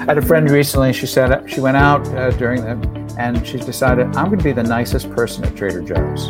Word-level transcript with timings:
I 0.00 0.04
had 0.04 0.18
a 0.18 0.22
friend 0.22 0.48
recently. 0.50 0.94
She 0.94 1.06
said 1.06 1.48
she 1.50 1.60
went 1.60 1.76
out 1.76 2.06
uh, 2.08 2.30
during 2.30 2.62
the, 2.62 3.14
and 3.18 3.46
she 3.46 3.58
decided 3.58 4.06
I'm 4.16 4.26
going 4.26 4.38
to 4.38 4.44
be 4.44 4.52
the 4.52 4.62
nicest 4.62 5.10
person 5.10 5.44
at 5.44 5.54
Trader 5.54 5.82
Joe's. 5.82 6.28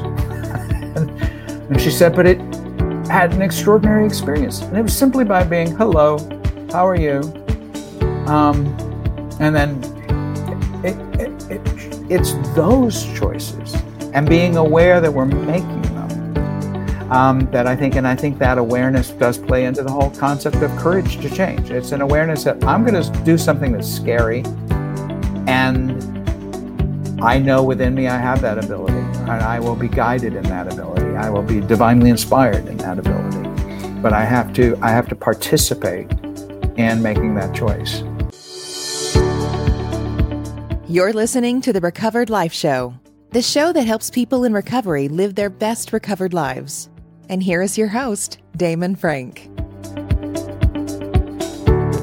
and, 0.96 1.10
and 1.70 1.80
she 1.80 1.90
said, 1.90 2.16
but 2.16 2.26
it 2.26 2.40
had 3.06 3.32
an 3.32 3.42
extraordinary 3.42 4.04
experience, 4.04 4.60
and 4.62 4.76
it 4.76 4.82
was 4.82 4.96
simply 4.96 5.24
by 5.24 5.44
being 5.44 5.70
hello, 5.76 6.18
how 6.72 6.84
are 6.84 6.96
you, 6.96 7.20
um, 8.26 8.66
and 9.38 9.54
then 9.54 9.78
it, 10.84 11.20
it, 11.20 11.50
it, 11.50 12.10
it's 12.10 12.32
those 12.56 13.04
choices 13.16 13.74
and 14.12 14.28
being 14.28 14.56
aware 14.56 15.00
that 15.00 15.12
we're 15.12 15.26
making 15.26 15.89
um, 17.10 17.50
that 17.50 17.66
I 17.66 17.74
think, 17.74 17.96
and 17.96 18.06
I 18.06 18.14
think 18.14 18.38
that 18.38 18.58
awareness 18.58 19.10
does 19.10 19.36
play 19.36 19.64
into 19.64 19.82
the 19.82 19.90
whole 19.90 20.10
concept 20.10 20.56
of 20.56 20.70
courage 20.76 21.20
to 21.20 21.30
change. 21.30 21.70
It's 21.70 21.92
an 21.92 22.00
awareness 22.00 22.44
that 22.44 22.64
I'm 22.64 22.84
going 22.84 23.02
to 23.02 23.22
do 23.24 23.36
something 23.36 23.72
that's 23.72 23.92
scary, 23.92 24.42
and 25.46 25.90
I 27.20 27.38
know 27.38 27.62
within 27.62 27.94
me 27.94 28.06
I 28.06 28.16
have 28.16 28.40
that 28.42 28.62
ability, 28.62 28.94
and 28.94 29.30
I 29.30 29.58
will 29.58 29.76
be 29.76 29.88
guided 29.88 30.34
in 30.34 30.44
that 30.44 30.72
ability. 30.72 31.16
I 31.16 31.30
will 31.30 31.42
be 31.42 31.60
divinely 31.60 32.10
inspired 32.10 32.66
in 32.66 32.76
that 32.78 32.98
ability, 32.98 34.00
but 34.00 34.12
I 34.12 34.24
have 34.24 34.52
to 34.54 34.78
I 34.80 34.90
have 34.90 35.08
to 35.08 35.16
participate 35.16 36.10
in 36.76 37.02
making 37.02 37.34
that 37.34 37.54
choice. 37.54 38.02
You're 40.88 41.12
listening 41.12 41.60
to 41.62 41.72
the 41.72 41.80
Recovered 41.80 42.30
Life 42.30 42.52
Show 42.52 42.94
the 43.32 43.42
show 43.42 43.72
that 43.72 43.86
helps 43.86 44.10
people 44.10 44.42
in 44.42 44.52
recovery 44.52 45.06
live 45.06 45.36
their 45.36 45.50
best 45.50 45.92
recovered 45.92 46.34
lives. 46.34 46.89
And 47.30 47.40
here 47.40 47.62
is 47.62 47.78
your 47.78 47.86
host, 47.86 48.38
Damon 48.56 48.96
Frank. 48.96 49.44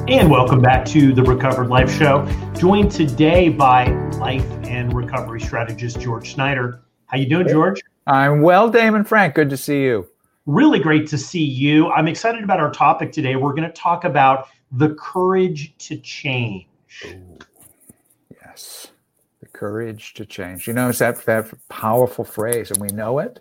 And 0.08 0.30
welcome 0.30 0.62
back 0.62 0.86
to 0.86 1.12
the 1.12 1.22
Recovered 1.22 1.68
Life 1.68 1.92
Show, 1.92 2.26
joined 2.56 2.90
today 2.90 3.50
by 3.50 3.88
life 4.12 4.46
and 4.64 4.90
recovery 4.94 5.42
strategist 5.42 6.00
George 6.00 6.32
Snyder. 6.32 6.80
How 7.08 7.18
you 7.18 7.28
doing, 7.28 7.46
George? 7.46 7.82
I'm 8.06 8.40
well, 8.40 8.70
Damon 8.70 9.04
Frank. 9.04 9.34
Good 9.34 9.50
to 9.50 9.58
see 9.58 9.82
you. 9.82 10.08
Really 10.46 10.78
great 10.78 11.06
to 11.08 11.18
see 11.18 11.44
you. 11.44 11.90
I'm 11.90 12.08
excited 12.08 12.42
about 12.42 12.58
our 12.58 12.72
topic 12.72 13.12
today. 13.12 13.36
We're 13.36 13.52
going 13.52 13.68
to 13.68 13.74
talk 13.74 14.04
about 14.04 14.48
the 14.72 14.94
courage 14.94 15.74
to 15.80 15.98
change. 15.98 16.66
Ooh 17.04 17.38
Yes, 18.58 18.88
the 19.40 19.46
courage 19.46 20.14
to 20.14 20.24
change. 20.24 20.66
You 20.66 20.72
know, 20.72 20.88
it's 20.88 21.00
that, 21.00 21.22
that 21.26 21.52
powerful 21.68 22.24
phrase, 22.24 22.70
and 22.70 22.80
we 22.80 22.88
know 22.88 23.18
it. 23.18 23.40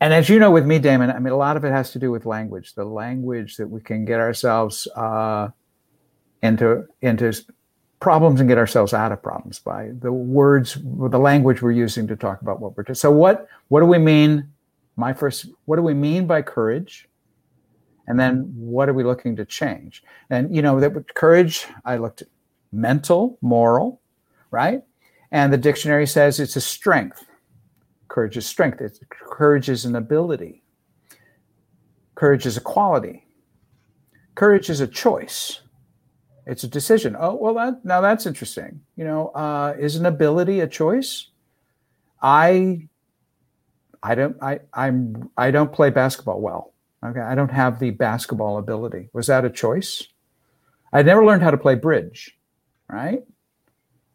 And 0.00 0.12
as 0.12 0.28
you 0.28 0.38
know, 0.38 0.50
with 0.50 0.66
me, 0.66 0.78
Damon, 0.78 1.10
I 1.10 1.18
mean, 1.18 1.32
a 1.32 1.36
lot 1.36 1.56
of 1.56 1.64
it 1.64 1.70
has 1.70 1.92
to 1.92 1.98
do 1.98 2.10
with 2.10 2.26
language, 2.26 2.74
the 2.74 2.84
language 2.84 3.56
that 3.56 3.68
we 3.68 3.80
can 3.80 4.04
get 4.04 4.20
ourselves 4.20 4.86
uh, 4.96 5.48
into 6.42 6.86
into 7.00 7.32
problems 8.00 8.38
and 8.38 8.48
get 8.48 8.58
ourselves 8.58 8.92
out 8.92 9.12
of 9.12 9.22
problems 9.22 9.60
by 9.60 9.90
the 10.00 10.12
words, 10.12 10.76
the 10.84 11.18
language 11.18 11.62
we're 11.62 11.70
using 11.70 12.06
to 12.06 12.16
talk 12.16 12.42
about 12.42 12.60
what 12.60 12.76
we're 12.76 12.82
doing. 12.82 12.94
So, 12.94 13.10
what 13.10 13.48
what 13.68 13.80
do 13.80 13.86
we 13.86 13.98
mean? 13.98 14.50
My 14.96 15.12
first, 15.12 15.46
what 15.64 15.76
do 15.76 15.82
we 15.82 15.94
mean 15.94 16.26
by 16.26 16.42
courage? 16.42 17.08
And 18.06 18.20
then, 18.20 18.52
what 18.54 18.88
are 18.90 18.92
we 18.92 19.04
looking 19.04 19.36
to 19.36 19.44
change? 19.44 20.02
And 20.28 20.54
you 20.54 20.60
know, 20.60 20.80
that 20.80 21.14
courage, 21.14 21.66
I 21.84 21.96
looked 21.96 22.22
at 22.22 22.28
mental, 22.70 23.38
moral, 23.40 24.02
right? 24.50 24.82
And 25.30 25.52
the 25.52 25.56
dictionary 25.56 26.06
says 26.06 26.38
it's 26.38 26.56
a 26.56 26.60
strength. 26.60 27.24
Courage 28.14 28.36
is 28.36 28.46
strength. 28.46 28.80
It's, 28.80 29.00
courage 29.10 29.68
is 29.68 29.84
an 29.86 29.96
ability. 29.96 30.62
Courage 32.14 32.46
is 32.46 32.56
a 32.56 32.60
quality. 32.60 33.26
Courage 34.36 34.70
is 34.70 34.80
a 34.80 34.86
choice. 34.86 35.62
It's 36.46 36.62
a 36.62 36.68
decision. 36.68 37.16
Oh 37.18 37.34
well, 37.34 37.54
that, 37.54 37.84
now 37.84 38.00
that's 38.00 38.24
interesting. 38.24 38.82
You 38.94 39.04
know, 39.04 39.28
uh, 39.30 39.74
is 39.80 39.96
an 39.96 40.06
ability 40.06 40.60
a 40.60 40.68
choice? 40.68 41.30
I, 42.22 42.86
I 44.00 44.14
don't. 44.14 44.40
I 44.40 44.60
I'm. 44.72 45.28
I 45.36 45.50
don't 45.50 45.72
play 45.72 45.90
basketball 45.90 46.40
well. 46.40 46.72
Okay, 47.04 47.18
I 47.18 47.34
don't 47.34 47.50
have 47.50 47.80
the 47.80 47.90
basketball 47.90 48.58
ability. 48.58 49.08
Was 49.12 49.26
that 49.26 49.44
a 49.44 49.50
choice? 49.50 50.06
I 50.92 51.02
never 51.02 51.24
learned 51.26 51.42
how 51.42 51.50
to 51.50 51.58
play 51.58 51.74
bridge. 51.74 52.38
Right? 52.88 53.24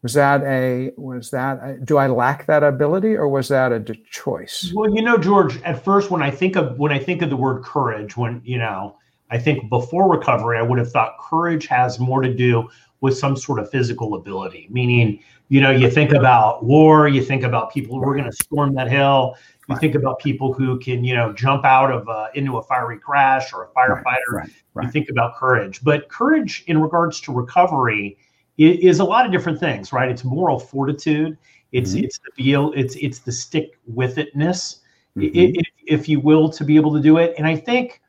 Was 0.02 0.14
that 0.14 0.42
a 0.44 0.92
was 0.96 1.30
that 1.30 1.58
a, 1.62 1.76
do 1.84 1.98
I 1.98 2.06
lack 2.06 2.46
that 2.46 2.62
ability 2.62 3.16
or 3.16 3.28
was 3.28 3.48
that 3.48 3.70
a 3.70 3.80
choice? 3.80 4.72
Well, 4.74 4.94
you 4.94 5.02
know, 5.02 5.18
George, 5.18 5.60
at 5.62 5.84
first 5.84 6.10
when 6.10 6.22
I 6.22 6.30
think 6.30 6.56
of 6.56 6.78
when 6.78 6.90
I 6.90 6.98
think 6.98 7.20
of 7.20 7.28
the 7.28 7.36
word 7.36 7.62
courage, 7.62 8.16
when 8.16 8.40
you 8.42 8.56
know, 8.56 8.96
I 9.30 9.38
think 9.38 9.68
before 9.68 10.10
recovery, 10.10 10.58
I 10.58 10.62
would 10.62 10.78
have 10.78 10.90
thought 10.90 11.18
courage 11.20 11.66
has 11.66 11.98
more 11.98 12.22
to 12.22 12.32
do 12.32 12.68
with 13.02 13.16
some 13.18 13.36
sort 13.36 13.58
of 13.58 13.70
physical 13.70 14.14
ability. 14.14 14.68
Meaning, 14.70 15.20
you 15.50 15.60
know, 15.60 15.70
you 15.70 15.90
think 15.90 16.12
about 16.12 16.64
war, 16.64 17.06
you 17.06 17.22
think 17.22 17.42
about 17.42 17.70
people 17.70 17.98
who 17.98 18.08
are 18.08 18.14
going 18.14 18.30
to 18.30 18.36
storm 18.36 18.74
that 18.76 18.90
hill, 18.90 19.36
you 19.68 19.74
right. 19.74 19.80
think 19.80 19.94
about 19.96 20.18
people 20.18 20.54
who 20.54 20.78
can, 20.78 21.04
you 21.04 21.14
know, 21.14 21.32
jump 21.34 21.66
out 21.66 21.92
of 21.92 22.08
uh, 22.08 22.28
into 22.34 22.56
a 22.56 22.62
fiery 22.62 22.98
crash 22.98 23.52
or 23.52 23.64
a 23.64 23.68
firefighter. 23.68 24.32
Right. 24.32 24.50
Right. 24.72 24.86
You 24.86 24.92
think 24.92 25.10
about 25.10 25.36
courage, 25.36 25.82
but 25.82 26.08
courage 26.08 26.64
in 26.68 26.80
regards 26.80 27.20
to 27.22 27.32
recovery 27.32 28.16
is 28.60 29.00
a 29.00 29.04
lot 29.04 29.24
of 29.24 29.32
different 29.32 29.58
things, 29.58 29.92
right? 29.92 30.10
It's 30.10 30.24
moral 30.24 30.58
fortitude. 30.58 31.38
It's 31.72 31.94
mm-hmm. 31.94 32.04
it's 32.04 32.18
the 32.18 32.30
feel. 32.36 32.72
It's 32.76 32.94
it's 32.96 33.20
the 33.20 33.32
stick 33.32 33.78
with 33.86 34.16
itness, 34.16 34.80
mm-hmm. 35.16 35.60
if 35.86 36.08
you 36.08 36.20
will, 36.20 36.50
to 36.50 36.64
be 36.64 36.76
able 36.76 36.92
to 36.94 37.00
do 37.00 37.16
it. 37.16 37.34
And 37.38 37.46
I 37.46 37.56
think, 37.56 38.02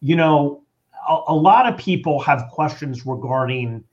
you 0.00 0.16
know, 0.16 0.62
a, 1.08 1.20
a 1.28 1.34
lot 1.34 1.70
of 1.70 1.78
people 1.78 2.20
have 2.20 2.48
questions 2.50 3.04
regarding 3.04 3.84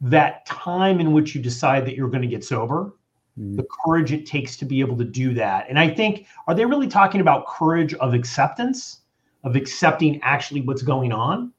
that 0.00 0.46
time 0.46 1.00
in 1.00 1.12
which 1.12 1.34
you 1.34 1.40
decide 1.40 1.86
that 1.86 1.94
you're 1.94 2.10
going 2.10 2.22
to 2.22 2.28
get 2.28 2.44
sober, 2.44 2.92
mm-hmm. 3.38 3.56
the 3.56 3.66
courage 3.84 4.12
it 4.12 4.26
takes 4.26 4.56
to 4.58 4.64
be 4.64 4.80
able 4.80 4.96
to 4.96 5.04
do 5.04 5.32
that. 5.34 5.66
And 5.68 5.78
I 5.78 5.88
think, 5.88 6.26
are 6.46 6.54
they 6.54 6.64
really 6.64 6.86
talking 6.88 7.20
about 7.20 7.46
courage 7.46 7.94
of 7.94 8.14
acceptance, 8.14 9.00
of 9.44 9.56
accepting 9.56 10.20
actually 10.22 10.60
what's 10.60 10.82
going 10.82 11.12
on? 11.12 11.52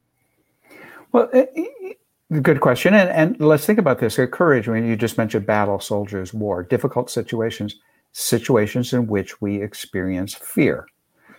Well, 1.11 1.29
it, 1.33 1.97
Good 2.29 2.61
question. 2.61 2.93
And, 2.93 3.09
and 3.09 3.39
let's 3.39 3.65
think 3.65 3.79
about 3.79 3.99
this. 3.99 4.19
Courage, 4.31 4.69
I 4.69 4.73
mean, 4.73 4.85
you 4.85 4.95
just 4.95 5.17
mentioned 5.17 5.47
battle, 5.47 5.79
soldiers, 5.79 6.31
war, 6.31 6.61
difficult 6.61 7.09
situations, 7.09 7.77
situations 8.11 8.93
in 8.93 9.07
which 9.07 9.41
we 9.41 9.61
experience 9.61 10.35
fear. 10.35 10.87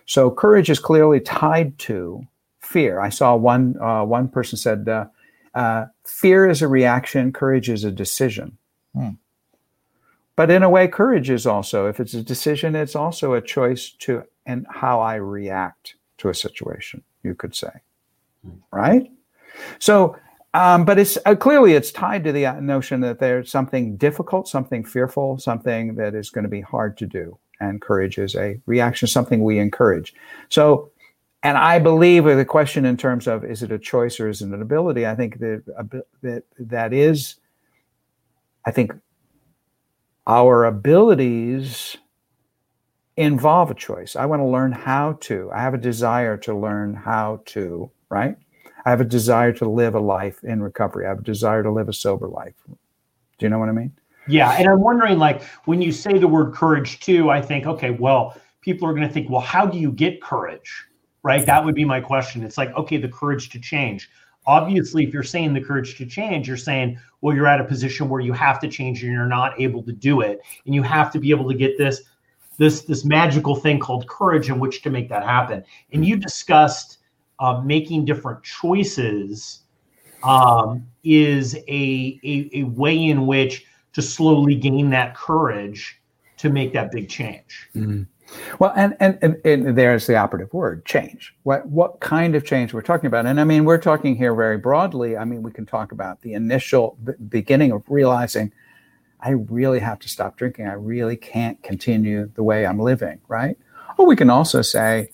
So 0.05 0.29
courage 0.29 0.69
is 0.69 0.79
clearly 0.79 1.21
tied 1.21 1.77
to 1.79 2.27
fear. 2.59 2.99
I 2.99 3.07
saw 3.07 3.35
one, 3.37 3.77
uh, 3.81 4.03
one 4.03 4.27
person 4.27 4.57
said, 4.57 4.89
uh, 4.89 5.05
uh, 5.53 5.85
fear 6.05 6.49
is 6.49 6.61
a 6.61 6.67
reaction, 6.67 7.31
courage 7.31 7.69
is 7.69 7.85
a 7.85 7.91
decision. 7.91 8.57
Hmm. 8.93 9.11
But 10.35 10.51
in 10.51 10.63
a 10.63 10.69
way, 10.69 10.87
courage 10.89 11.29
is 11.29 11.45
also, 11.45 11.87
if 11.87 12.01
it's 12.01 12.13
a 12.13 12.23
decision, 12.23 12.75
it's 12.75 12.95
also 12.95 13.33
a 13.33 13.41
choice 13.41 13.91
to 13.99 14.23
and 14.45 14.65
how 14.69 14.99
I 14.99 15.15
react 15.15 15.95
to 16.17 16.29
a 16.29 16.33
situation, 16.33 17.03
you 17.23 17.33
could 17.33 17.55
say. 17.55 17.71
Hmm. 18.43 18.57
Right? 18.71 19.11
So 19.79 20.17
um, 20.53 20.83
but 20.83 20.99
it's 20.99 21.17
uh, 21.25 21.35
clearly 21.35 21.73
it's 21.73 21.91
tied 21.91 22.23
to 22.25 22.31
the 22.31 22.45
uh, 22.45 22.59
notion 22.59 22.99
that 23.01 23.19
there's 23.19 23.49
something 23.49 23.95
difficult, 23.95 24.49
something 24.49 24.83
fearful, 24.83 25.37
something 25.39 25.95
that 25.95 26.13
is 26.13 26.29
going 26.29 26.43
to 26.43 26.49
be 26.49 26.61
hard 26.61 26.97
to 26.97 27.05
do. 27.05 27.37
And 27.61 27.81
courage 27.81 28.17
is 28.17 28.35
a 28.35 28.59
reaction, 28.65 29.07
something 29.07 29.43
we 29.43 29.59
encourage. 29.59 30.13
So, 30.49 30.91
and 31.43 31.57
I 31.57 31.79
believe 31.79 32.25
with 32.25 32.37
the 32.37 32.45
question 32.45 32.85
in 32.85 32.97
terms 32.97 33.27
of 33.27 33.45
is 33.45 33.63
it 33.63 33.71
a 33.71 33.79
choice 33.79 34.19
or 34.19 34.27
is 34.27 34.41
it 34.41 34.49
an 34.49 34.61
ability? 34.61 35.07
I 35.07 35.15
think 35.15 35.39
that 35.39 35.63
that 36.21 36.43
that 36.59 36.93
is, 36.93 37.35
I 38.65 38.71
think, 38.71 38.93
our 40.27 40.65
abilities 40.65 41.97
involve 43.15 43.71
a 43.71 43.75
choice. 43.75 44.15
I 44.15 44.25
want 44.25 44.41
to 44.41 44.45
learn 44.45 44.71
how 44.71 45.13
to. 45.21 45.49
I 45.53 45.61
have 45.61 45.73
a 45.73 45.79
desire 45.79 46.35
to 46.37 46.57
learn 46.57 46.93
how 46.93 47.41
to. 47.45 47.89
Right 48.09 48.35
I 48.85 48.89
have 48.89 49.01
a 49.01 49.05
desire 49.05 49.53
to 49.53 49.69
live 49.69 49.95
a 49.95 49.99
life 49.99 50.43
in 50.43 50.61
recovery. 50.61 51.05
I 51.05 51.09
have 51.09 51.19
a 51.19 51.23
desire 51.23 51.63
to 51.63 51.71
live 51.71 51.89
a 51.89 51.93
sober 51.93 52.27
life. 52.27 52.55
Do 52.67 52.75
you 53.45 53.49
know 53.49 53.59
what 53.59 53.69
I 53.69 53.73
mean? 53.73 53.91
Yeah. 54.27 54.51
And 54.51 54.67
I'm 54.67 54.81
wondering, 54.81 55.17
like, 55.17 55.43
when 55.65 55.81
you 55.81 55.91
say 55.91 56.17
the 56.17 56.27
word 56.27 56.53
courage 56.53 56.99
too, 56.99 57.29
I 57.29 57.41
think, 57.41 57.65
okay, 57.65 57.91
well, 57.91 58.37
people 58.61 58.87
are 58.87 58.93
going 58.93 59.07
to 59.07 59.13
think, 59.13 59.29
well, 59.29 59.41
how 59.41 59.65
do 59.65 59.77
you 59.79 59.91
get 59.91 60.21
courage? 60.21 60.85
Right. 61.23 61.45
That 61.45 61.63
would 61.63 61.75
be 61.75 61.85
my 61.85 62.01
question. 62.01 62.43
It's 62.43 62.57
like, 62.57 62.75
okay, 62.75 62.97
the 62.97 63.07
courage 63.07 63.49
to 63.49 63.59
change. 63.59 64.09
Obviously, 64.47 65.03
if 65.03 65.13
you're 65.13 65.21
saying 65.21 65.53
the 65.53 65.61
courage 65.61 65.95
to 65.97 66.05
change, 66.05 66.47
you're 66.47 66.57
saying, 66.57 66.99
well, 67.21 67.35
you're 67.35 67.45
at 67.45 67.61
a 67.61 67.63
position 67.63 68.09
where 68.09 68.21
you 68.21 68.33
have 68.33 68.59
to 68.61 68.67
change 68.67 69.03
and 69.03 69.11
you're 69.11 69.27
not 69.27 69.59
able 69.59 69.83
to 69.83 69.91
do 69.91 70.21
it. 70.21 70.41
And 70.65 70.73
you 70.73 70.81
have 70.81 71.11
to 71.11 71.19
be 71.19 71.29
able 71.29 71.47
to 71.47 71.55
get 71.55 71.77
this, 71.77 72.01
this, 72.57 72.81
this 72.81 73.05
magical 73.05 73.55
thing 73.55 73.77
called 73.77 74.07
courage 74.07 74.49
in 74.49 74.59
which 74.59 74.81
to 74.81 74.89
make 74.89 75.09
that 75.09 75.23
happen. 75.23 75.63
And 75.93 76.03
you 76.03 76.17
discussed 76.17 76.97
uh, 77.41 77.59
making 77.61 78.05
different 78.05 78.41
choices 78.43 79.61
um, 80.23 80.85
is 81.03 81.55
a, 81.67 82.19
a, 82.23 82.49
a 82.53 82.63
way 82.63 83.07
in 83.07 83.25
which 83.25 83.65
to 83.93 84.01
slowly 84.01 84.55
gain 84.55 84.91
that 84.91 85.15
courage 85.15 85.99
to 86.37 86.49
make 86.49 86.71
that 86.73 86.91
big 86.91 87.09
change. 87.09 87.67
Mm-hmm. 87.75 88.03
Well, 88.59 88.71
and, 88.77 88.95
and, 89.01 89.17
and, 89.21 89.35
and, 89.43 89.77
there's 89.77 90.07
the 90.07 90.15
operative 90.15 90.53
word, 90.53 90.85
change. 90.85 91.35
What, 91.43 91.67
what 91.67 91.99
kind 91.99 92.35
of 92.35 92.45
change 92.45 92.73
we're 92.73 92.81
talking 92.81 93.07
about? 93.07 93.25
And 93.25 93.41
I 93.41 93.43
mean, 93.43 93.65
we're 93.65 93.77
talking 93.77 94.15
here 94.15 94.33
very 94.33 94.57
broadly. 94.57 95.17
I 95.17 95.25
mean, 95.25 95.43
we 95.43 95.51
can 95.51 95.65
talk 95.65 95.91
about 95.91 96.21
the 96.21 96.33
initial 96.33 96.97
beginning 97.27 97.71
of 97.71 97.83
realizing 97.89 98.53
I 99.19 99.31
really 99.31 99.79
have 99.79 99.99
to 99.99 100.07
stop 100.07 100.37
drinking. 100.37 100.67
I 100.67 100.73
really 100.73 101.17
can't 101.17 101.61
continue 101.61 102.31
the 102.35 102.43
way 102.43 102.65
I'm 102.65 102.79
living, 102.79 103.19
right? 103.27 103.57
Or 103.97 104.05
we 104.05 104.15
can 104.15 104.29
also 104.29 104.61
say, 104.61 105.09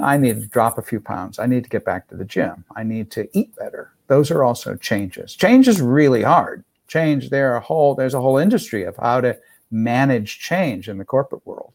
I 0.00 0.16
need 0.16 0.40
to 0.40 0.46
drop 0.46 0.78
a 0.78 0.82
few 0.82 1.00
pounds. 1.00 1.38
I 1.38 1.46
need 1.46 1.64
to 1.64 1.70
get 1.70 1.84
back 1.84 2.08
to 2.08 2.16
the 2.16 2.24
gym. 2.24 2.64
I 2.76 2.82
need 2.82 3.10
to 3.12 3.28
eat 3.36 3.54
better. 3.56 3.92
Those 4.08 4.30
are 4.30 4.44
also 4.44 4.76
changes. 4.76 5.34
Change 5.34 5.68
is 5.68 5.80
really 5.80 6.22
hard. 6.22 6.64
Change, 6.88 7.30
there 7.30 7.54
are 7.54 7.60
whole, 7.60 7.94
there's 7.94 8.14
a 8.14 8.20
whole 8.20 8.38
industry 8.38 8.84
of 8.84 8.96
how 8.96 9.20
to 9.20 9.36
manage 9.70 10.38
change 10.38 10.88
in 10.88 10.98
the 10.98 11.04
corporate 11.04 11.44
world 11.46 11.72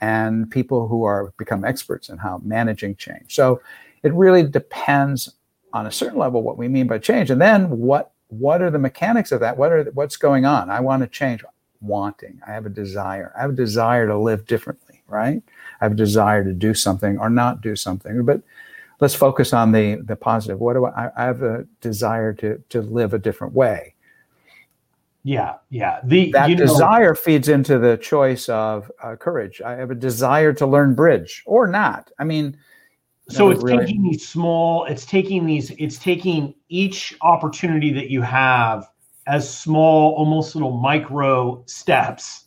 and 0.00 0.50
people 0.50 0.88
who 0.88 1.04
are 1.04 1.32
become 1.38 1.64
experts 1.64 2.08
in 2.08 2.18
how 2.18 2.40
managing 2.44 2.96
change. 2.96 3.34
So 3.34 3.60
it 4.02 4.12
really 4.14 4.42
depends 4.42 5.34
on 5.72 5.86
a 5.86 5.92
certain 5.92 6.18
level 6.18 6.42
what 6.42 6.58
we 6.58 6.68
mean 6.68 6.86
by 6.86 6.98
change, 6.98 7.30
and 7.30 7.40
then 7.40 7.70
what 7.70 8.12
what 8.28 8.62
are 8.62 8.70
the 8.70 8.78
mechanics 8.78 9.32
of 9.32 9.40
that? 9.40 9.56
What 9.56 9.72
are 9.72 9.84
what's 9.94 10.16
going 10.16 10.44
on? 10.44 10.70
I 10.70 10.80
want 10.80 11.02
to 11.02 11.06
change. 11.06 11.44
Wanting. 11.82 12.40
I 12.46 12.52
have 12.52 12.66
a 12.66 12.70
desire. 12.70 13.32
I 13.34 13.40
have 13.40 13.50
a 13.50 13.54
desire 13.54 14.06
to 14.06 14.18
live 14.18 14.46
differently. 14.46 14.89
Right. 15.10 15.42
I 15.80 15.84
have 15.84 15.92
a 15.92 15.96
desire 15.96 16.44
to 16.44 16.52
do 16.52 16.72
something 16.72 17.18
or 17.18 17.28
not 17.28 17.60
do 17.60 17.74
something. 17.76 18.24
But 18.24 18.42
let's 19.00 19.14
focus 19.14 19.52
on 19.52 19.72
the 19.72 19.96
the 19.96 20.16
positive. 20.16 20.60
What 20.60 20.74
do 20.74 20.86
I? 20.86 21.10
I 21.16 21.24
have 21.24 21.42
a 21.42 21.66
desire 21.80 22.32
to 22.34 22.62
to 22.68 22.82
live 22.82 23.14
a 23.14 23.18
different 23.18 23.54
way. 23.54 23.94
Yeah, 25.22 25.56
yeah. 25.68 26.00
The 26.04 26.32
that 26.32 26.56
desire 26.56 27.08
know, 27.08 27.14
feeds 27.14 27.48
into 27.48 27.78
the 27.78 27.98
choice 27.98 28.48
of 28.48 28.90
uh, 29.02 29.16
courage. 29.16 29.60
I 29.60 29.72
have 29.72 29.90
a 29.90 29.94
desire 29.94 30.52
to 30.54 30.66
learn 30.66 30.94
bridge 30.94 31.42
or 31.44 31.66
not. 31.66 32.10
I 32.18 32.24
mean, 32.24 32.56
so 33.28 33.50
it's 33.50 33.62
really... 33.62 33.84
taking 33.84 34.02
these 34.02 34.26
small. 34.26 34.86
It's 34.86 35.04
taking 35.04 35.44
these. 35.44 35.70
It's 35.72 35.98
taking 35.98 36.54
each 36.68 37.14
opportunity 37.20 37.92
that 37.92 38.10
you 38.10 38.22
have 38.22 38.88
as 39.26 39.52
small, 39.52 40.14
almost 40.14 40.54
little 40.54 40.78
micro 40.78 41.62
steps 41.66 42.46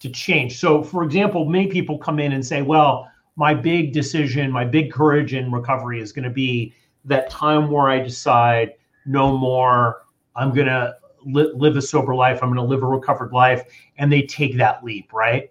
to 0.00 0.08
change. 0.10 0.58
So, 0.58 0.82
for 0.82 1.04
example, 1.04 1.44
many 1.44 1.68
people 1.68 1.98
come 1.98 2.18
in 2.18 2.32
and 2.32 2.44
say, 2.44 2.62
"Well, 2.62 3.10
my 3.36 3.54
big 3.54 3.92
decision, 3.92 4.50
my 4.50 4.64
big 4.64 4.92
courage 4.92 5.34
in 5.34 5.50
recovery 5.50 6.00
is 6.00 6.12
going 6.12 6.24
to 6.24 6.30
be 6.30 6.74
that 7.04 7.30
time 7.30 7.70
where 7.70 7.88
I 7.88 7.98
decide 7.98 8.74
no 9.06 9.36
more. 9.36 10.02
I'm 10.36 10.52
going 10.52 10.66
to 10.66 10.96
li- 11.24 11.50
live 11.54 11.76
a 11.76 11.82
sober 11.82 12.14
life. 12.14 12.42
I'm 12.42 12.50
going 12.52 12.56
to 12.56 12.74
live 12.74 12.82
a 12.82 12.86
recovered 12.86 13.32
life. 13.32 13.64
And 13.98 14.12
they 14.12 14.22
take 14.22 14.56
that 14.58 14.84
leap, 14.84 15.12
right? 15.12 15.50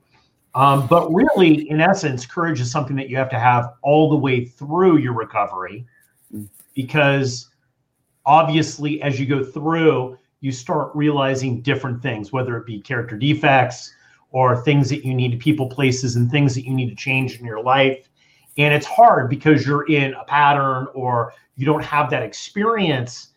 Um, 0.55 0.87
but 0.87 1.11
really, 1.11 1.69
in 1.69 1.79
essence, 1.79 2.25
courage 2.25 2.59
is 2.59 2.71
something 2.71 2.95
that 2.95 3.09
you 3.09 3.17
have 3.17 3.29
to 3.29 3.39
have 3.39 3.73
all 3.81 4.09
the 4.09 4.17
way 4.17 4.45
through 4.45 4.97
your 4.97 5.13
recovery 5.13 5.85
because 6.73 7.49
obviously, 8.25 9.01
as 9.01 9.19
you 9.19 9.25
go 9.25 9.43
through, 9.43 10.17
you 10.41 10.51
start 10.51 10.91
realizing 10.95 11.61
different 11.61 12.01
things, 12.01 12.31
whether 12.31 12.57
it 12.57 12.65
be 12.65 12.79
character 12.79 13.17
defects 13.17 13.93
or 14.31 14.61
things 14.63 14.89
that 14.89 15.03
you 15.05 15.13
need, 15.13 15.39
people, 15.39 15.67
places, 15.67 16.15
and 16.15 16.29
things 16.29 16.55
that 16.55 16.65
you 16.65 16.73
need 16.73 16.89
to 16.89 16.95
change 16.95 17.39
in 17.39 17.45
your 17.45 17.61
life. 17.61 18.09
And 18.57 18.73
it's 18.73 18.85
hard 18.85 19.29
because 19.29 19.65
you're 19.65 19.87
in 19.89 20.13
a 20.13 20.23
pattern 20.25 20.87
or 20.93 21.33
you 21.55 21.65
don't 21.65 21.83
have 21.83 22.09
that 22.11 22.23
experience 22.23 23.29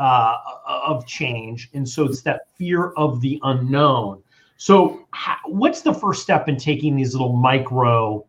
uh, 0.00 0.36
of 0.66 1.06
change, 1.06 1.70
and 1.74 1.86
so 1.86 2.04
it's 2.06 2.22
that 2.22 2.48
fear 2.56 2.92
of 2.96 3.20
the 3.20 3.38
unknown. 3.42 4.22
So, 4.56 5.06
what's 5.44 5.82
the 5.82 5.92
first 5.92 6.22
step 6.22 6.48
in 6.48 6.56
taking 6.56 6.96
these 6.96 7.12
little 7.14 7.34
micro, 7.34 8.26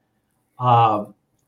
uh, 0.59 1.05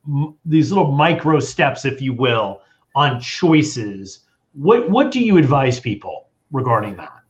m- 0.07 0.35
these 0.45 0.71
little 0.71 0.91
micro 0.91 1.39
steps, 1.39 1.83
if 1.83 2.01
you 2.01 2.13
will, 2.13 2.61
on 2.95 3.19
choices? 3.19 4.21
What 4.53 4.89
what 4.89 5.11
do 5.11 5.19
you 5.19 5.37
advise 5.37 5.79
people 5.79 6.29
regarding 6.51 6.95
that? 6.97 7.22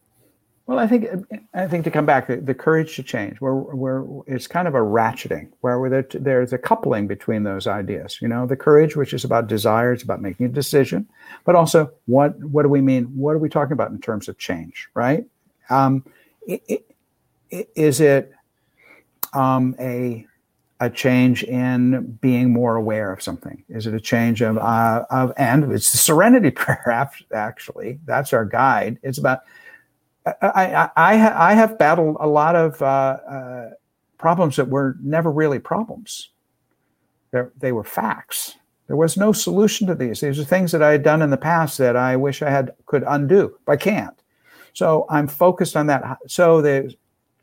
Well, 0.66 0.80
I 0.80 0.88
think 0.88 1.08
I 1.54 1.68
think 1.68 1.84
to 1.84 1.92
come 1.92 2.06
back, 2.06 2.28
the, 2.28 2.38
the 2.38 2.54
courage 2.54 2.96
to 2.96 3.04
change, 3.04 3.42
where 3.42 3.54
where 3.54 4.06
it's 4.28 4.48
kind 4.48 4.66
of 4.66 4.76
a 4.76 4.80
ratcheting, 4.80 5.50
where 5.60 5.90
there, 5.90 6.08
there's 6.14 6.54
a 6.54 6.58
coupling 6.58 7.06
between 7.06 7.44
those 7.44 7.68
ideas. 7.68 8.20
You 8.22 8.30
know, 8.30 8.48
the 8.48 8.56
courage, 8.56 8.96
which 8.96 9.14
is 9.14 9.26
about 9.26 9.48
desire, 9.48 9.92
it's 9.92 10.04
about 10.04 10.22
making 10.22 10.46
a 10.46 10.50
decision, 10.50 11.10
but 11.44 11.56
also 11.56 11.92
what 12.06 12.42
what 12.46 12.64
do 12.64 12.70
we 12.70 12.80
mean? 12.80 13.06
What 13.06 13.36
are 13.36 13.40
we 13.40 13.50
talking 13.50 13.74
about 13.74 13.92
in 13.92 14.00
terms 14.00 14.30
of 14.30 14.38
change, 14.38 14.88
right? 14.94 15.26
Um, 15.70 16.06
it, 16.48 16.64
it, 17.50 17.70
is 17.76 18.00
it 18.00 18.32
um, 19.34 19.76
a 19.80 20.26
a 20.80 20.90
change 20.90 21.44
in 21.44 22.18
being 22.22 22.54
more 22.54 22.78
aware 22.78 23.12
of 23.12 23.22
something? 23.22 23.64
Is 23.68 23.86
it 23.86 23.94
a 23.94 24.00
change 24.00 24.42
of 24.42 24.58
uh, 24.58 25.04
of 25.10 25.34
and 25.36 25.70
it's 25.74 25.92
the 25.92 25.98
Serenity 25.98 26.52
Prayer 26.52 27.12
actually? 27.34 28.00
That's 28.06 28.32
our 28.32 28.46
guide. 28.46 28.98
It's 29.04 29.18
about 29.18 29.42
I, 30.26 30.90
I, 30.96 31.52
I 31.52 31.54
have 31.54 31.78
battled 31.78 32.18
a 32.20 32.28
lot 32.28 32.56
of 32.56 32.82
uh, 32.82 32.86
uh, 32.86 33.70
problems 34.18 34.56
that 34.56 34.70
were 34.70 34.98
never 35.02 35.32
really 35.32 35.60
problems. 35.60 36.30
They're, 37.32 37.52
they 37.58 37.72
were 37.72 37.84
facts. 37.84 38.56
There 38.88 38.96
was 38.96 39.18
no 39.18 39.32
solution 39.32 39.88
to 39.88 39.96
these. 39.96 40.22
These 40.22 40.40
are 40.40 40.46
things 40.46 40.72
that 40.72 40.84
I 40.84 40.92
had 40.92 41.04
done 41.04 41.22
in 41.22 41.30
the 41.30 41.38
past 41.38 41.78
that 41.78 41.96
I 41.96 42.16
wish 42.16 42.42
I 42.42 42.50
had 42.50 42.74
could 42.86 43.04
undo, 43.08 43.58
but 43.66 43.74
I 43.74 43.78
can't. 43.78 44.16
So 44.74 45.06
I'm 45.10 45.28
focused 45.28 45.76
on 45.76 45.88
that. 45.88 46.20
So 46.28 46.58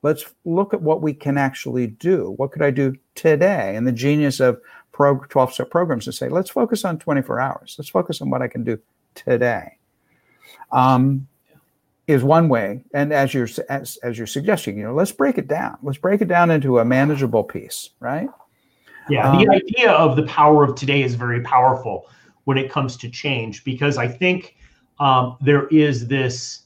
let's 0.03 0.25
look 0.45 0.75
at 0.75 0.83
what 0.83 1.03
we 1.03 1.15
can 1.15 1.39
actually 1.39 1.87
do. 1.87 2.35
What 2.37 2.53
could 2.53 2.63
I 2.63 2.71
do 2.71 2.95
today? 3.15 3.75
And 3.77 3.87
the 3.87 3.93
genius 3.93 4.41
of 4.41 4.61
12 4.93 5.53
step 5.53 5.71
programs 5.71 6.05
to 6.05 6.13
say, 6.13 6.29
let's 6.29 6.51
focus 6.51 6.85
on 6.85 6.99
24 6.99 7.41
hours. 7.41 7.77
Let's 7.79 7.89
focus 7.89 8.21
on 8.21 8.31
what 8.31 8.43
I 8.43 8.49
can 8.49 8.65
do 8.65 8.79
today. 9.15 9.79
Um, 10.73 11.27
is 12.07 12.23
one 12.23 12.49
way. 12.49 12.83
And 12.93 13.13
as 13.13 13.33
you're 13.35 13.49
as, 13.69 13.97
as 14.03 14.19
you're 14.19 14.27
suggesting, 14.27 14.77
you 14.77 14.85
know, 14.85 14.95
let's 14.95 15.13
break 15.13 15.39
it 15.39 15.49
down. 15.49 15.79
Let's 15.83 15.99
break 15.99 16.21
it 16.21 16.29
down 16.29 16.51
into 16.51 16.79
a 16.79 16.85
manageable 16.85 17.45
piece, 17.45 17.91
right? 18.01 18.29
Yeah, 19.09 19.31
the 19.33 19.47
um, 19.47 19.51
idea 19.51 19.91
of 19.91 20.17
the 20.17 20.25
power 20.25 20.65
of 20.65 20.75
today 20.75 21.03
is 21.03 21.15
very 21.15 21.41
powerful 21.43 22.07
when 22.45 22.59
it 22.59 22.71
comes 22.71 22.97
to 22.99 23.09
change 23.09 23.65
because 23.65 23.99
I 23.99 24.07
think 24.09 24.57
um, 24.99 25.37
there 25.41 25.67
is 25.69 26.07
this 26.07 26.63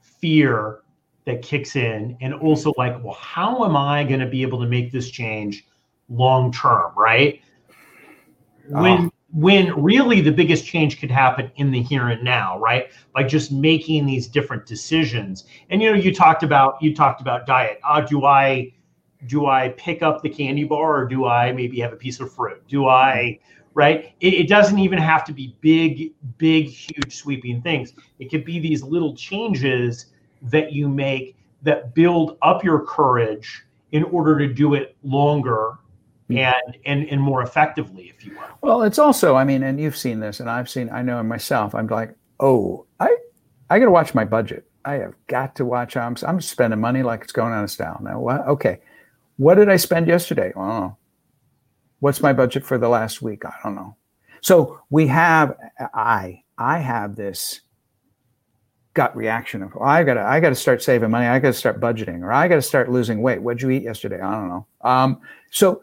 fear 0.00 0.80
that 1.24 1.42
kicks 1.42 1.76
in, 1.76 2.16
and 2.20 2.34
also 2.34 2.72
like, 2.76 3.02
well, 3.04 3.14
how 3.14 3.64
am 3.64 3.76
I 3.76 4.02
going 4.04 4.20
to 4.20 4.26
be 4.26 4.42
able 4.42 4.60
to 4.60 4.66
make 4.66 4.90
this 4.90 5.08
change 5.10 5.64
long 6.08 6.52
term, 6.52 6.92
right? 6.96 7.40
When 8.68 9.10
when 9.32 9.72
really 9.82 10.20
the 10.20 10.30
biggest 10.30 10.66
change 10.66 11.00
could 11.00 11.10
happen 11.10 11.50
in 11.56 11.70
the 11.70 11.82
here 11.82 12.08
and 12.08 12.22
now 12.22 12.58
right? 12.58 12.90
By 13.14 13.24
just 13.24 13.50
making 13.50 14.06
these 14.06 14.26
different 14.26 14.66
decisions. 14.66 15.44
And 15.70 15.82
you 15.82 15.90
know 15.90 15.96
you 15.96 16.14
talked 16.14 16.42
about 16.42 16.80
you 16.82 16.94
talked 16.94 17.20
about 17.20 17.46
diet. 17.46 17.80
Uh, 17.86 18.02
do 18.02 18.24
i 18.24 18.72
do 19.26 19.46
i 19.46 19.70
pick 19.70 20.02
up 20.02 20.22
the 20.22 20.28
candy 20.28 20.64
bar 20.64 21.02
or 21.02 21.06
do 21.06 21.26
i 21.26 21.52
maybe 21.52 21.80
have 21.80 21.92
a 21.92 21.96
piece 21.96 22.20
of 22.20 22.32
fruit? 22.32 22.62
Do 22.68 22.86
i 22.86 23.38
right? 23.74 24.12
It, 24.20 24.34
it 24.34 24.48
doesn't 24.48 24.78
even 24.78 24.98
have 24.98 25.24
to 25.24 25.32
be 25.32 25.56
big 25.60 26.12
big 26.36 26.66
huge 26.66 27.16
sweeping 27.16 27.62
things. 27.62 27.94
It 28.18 28.30
could 28.30 28.44
be 28.44 28.58
these 28.58 28.82
little 28.82 29.16
changes 29.16 30.06
that 30.42 30.72
you 30.72 30.88
make 30.88 31.36
that 31.62 31.94
build 31.94 32.36
up 32.42 32.64
your 32.64 32.84
courage 32.84 33.64
in 33.92 34.02
order 34.04 34.38
to 34.38 34.52
do 34.52 34.74
it 34.74 34.96
longer 35.02 35.78
and 36.38 36.76
and 36.84 37.08
and 37.08 37.20
more 37.20 37.42
effectively, 37.42 38.08
if 38.08 38.24
you 38.24 38.32
will. 38.32 38.58
Well, 38.60 38.82
it's 38.82 38.98
also, 38.98 39.36
I 39.36 39.44
mean, 39.44 39.62
and 39.62 39.80
you've 39.80 39.96
seen 39.96 40.20
this, 40.20 40.40
and 40.40 40.48
I've 40.48 40.68
seen, 40.68 40.90
I 40.90 41.02
know 41.02 41.22
myself. 41.22 41.74
I'm 41.74 41.86
like, 41.86 42.14
oh, 42.40 42.86
I 43.00 43.16
I 43.70 43.78
got 43.78 43.86
to 43.86 43.90
watch 43.90 44.14
my 44.14 44.24
budget. 44.24 44.66
I 44.84 44.94
have 44.94 45.14
got 45.28 45.56
to 45.56 45.64
watch. 45.64 45.96
I'm 45.96 46.16
I'm 46.26 46.40
spending 46.40 46.80
money 46.80 47.02
like 47.02 47.22
it's 47.22 47.32
going 47.32 47.52
out 47.52 47.64
of 47.64 47.70
style 47.70 48.00
now. 48.02 48.20
What? 48.20 48.46
Okay, 48.46 48.80
what 49.36 49.54
did 49.54 49.68
I 49.68 49.76
spend 49.76 50.08
yesterday? 50.08 50.52
Oh, 50.56 50.96
what's 52.00 52.20
my 52.20 52.32
budget 52.32 52.64
for 52.64 52.78
the 52.78 52.88
last 52.88 53.22
week? 53.22 53.44
I 53.44 53.54
don't 53.62 53.74
know. 53.74 53.96
So 54.40 54.80
we 54.90 55.06
have 55.06 55.56
I 55.94 56.42
I 56.58 56.78
have 56.78 57.16
this 57.16 57.60
gut 58.94 59.16
reaction 59.16 59.62
of 59.62 59.72
oh, 59.76 59.84
I 59.84 60.02
gotta 60.02 60.22
I 60.22 60.40
gotta 60.40 60.54
start 60.54 60.82
saving 60.82 61.10
money. 61.10 61.26
I 61.26 61.38
gotta 61.38 61.54
start 61.54 61.80
budgeting, 61.80 62.22
or 62.22 62.32
I 62.32 62.48
gotta 62.48 62.62
start 62.62 62.90
losing 62.90 63.22
weight. 63.22 63.40
What'd 63.40 63.62
you 63.62 63.70
eat 63.70 63.84
yesterday? 63.84 64.20
I 64.20 64.32
don't 64.32 64.48
know. 64.48 64.66
Um, 64.82 65.20
so 65.50 65.82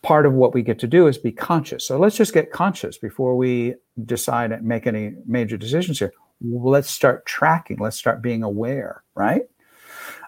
part 0.00 0.26
of 0.26 0.32
what 0.32 0.54
we 0.54 0.62
get 0.62 0.78
to 0.80 0.86
do 0.86 1.06
is 1.06 1.18
be 1.18 1.32
conscious. 1.32 1.86
So 1.86 1.98
let's 1.98 2.16
just 2.16 2.32
get 2.32 2.50
conscious 2.50 2.96
before 2.96 3.36
we 3.36 3.74
decide 4.04 4.52
and 4.52 4.64
make 4.64 4.86
any 4.86 5.12
major 5.26 5.56
decisions 5.56 5.98
here. 5.98 6.12
Let's 6.40 6.90
start 6.90 7.26
tracking. 7.26 7.78
Let's 7.78 7.96
start 7.96 8.22
being 8.22 8.42
aware, 8.42 9.02
right? 9.14 9.42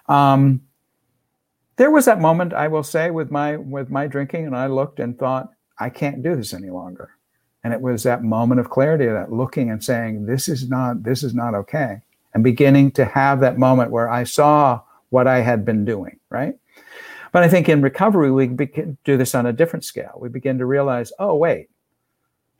Um, 0.07 0.61
there 1.77 1.91
was 1.91 2.05
that 2.05 2.21
moment 2.21 2.53
I 2.53 2.67
will 2.67 2.83
say 2.83 3.09
with 3.11 3.31
my 3.31 3.57
with 3.57 3.89
my 3.89 4.07
drinking, 4.07 4.45
and 4.45 4.55
I 4.55 4.67
looked 4.67 4.99
and 4.99 5.17
thought, 5.17 5.49
I 5.77 5.89
can't 5.89 6.23
do 6.23 6.35
this 6.35 6.53
any 6.53 6.69
longer. 6.69 7.11
And 7.63 7.73
it 7.73 7.81
was 7.81 8.03
that 8.03 8.23
moment 8.23 8.59
of 8.59 8.69
clarity, 8.69 9.07
that 9.07 9.31
looking 9.31 9.71
and 9.71 9.83
saying, 9.83 10.25
this 10.25 10.47
is 10.47 10.69
not 10.69 11.03
this 11.03 11.23
is 11.23 11.33
not 11.33 11.55
okay, 11.55 12.01
and 12.33 12.43
beginning 12.43 12.91
to 12.91 13.05
have 13.05 13.41
that 13.41 13.57
moment 13.57 13.91
where 13.91 14.09
I 14.09 14.23
saw 14.23 14.81
what 15.09 15.27
I 15.27 15.41
had 15.41 15.65
been 15.65 15.83
doing, 15.83 16.19
right? 16.29 16.55
But 17.35 17.43
I 17.43 17.49
think 17.49 17.67
in 17.67 17.81
recovery, 17.81 18.31
we 18.31 18.47
begin, 18.47 18.97
do 19.03 19.17
this 19.17 19.35
on 19.35 19.45
a 19.45 19.51
different 19.51 19.83
scale. 19.83 20.13
We 20.21 20.29
begin 20.29 20.57
to 20.59 20.65
realize, 20.65 21.11
oh, 21.19 21.35
wait, 21.35 21.67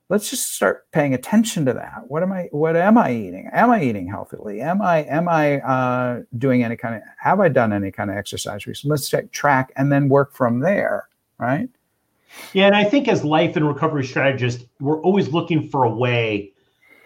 let's 0.10 0.30
just 0.30 0.52
start 0.54 0.92
paying 0.92 1.14
attention 1.14 1.64
to 1.68 1.72
that. 1.72 2.02
What 2.10 2.24
am 2.24 2.34
I? 2.34 2.50
What 2.52 2.76
am 2.76 2.98
I 2.98 3.14
eating? 3.14 3.50
Am 3.54 3.72
I 3.72 3.82
eating 3.82 4.06
healthily? 4.06 4.60
Am 4.60 4.82
I? 4.82 5.06
Am 5.06 5.30
I 5.30 5.62
uh, 5.62 6.24
doing 6.38 6.66
any 6.66 6.76
kind 6.76 6.96
of? 6.96 7.04
Have 7.18 7.40
I 7.40 7.48
done 7.48 7.72
any 7.72 7.90
kind 7.90 8.12
of 8.12 8.18
exercise 8.18 8.68
recently? 8.68 8.92
Let's 8.92 9.08
check 9.08 9.32
track 9.32 9.72
and 9.78 9.90
then 9.94 10.10
work 10.10 10.34
from 10.34 10.60
there. 10.60 11.08
Right. 11.38 11.70
Yeah, 12.52 12.66
and 12.66 12.76
I 12.76 12.84
think 12.84 13.08
as 13.08 13.24
life 13.24 13.56
and 13.56 13.66
recovery 13.66 14.04
strategists, 14.04 14.66
we're 14.82 15.00
always 15.04 15.30
looking 15.30 15.70
for 15.70 15.86
a 15.86 15.90
way 15.90 16.52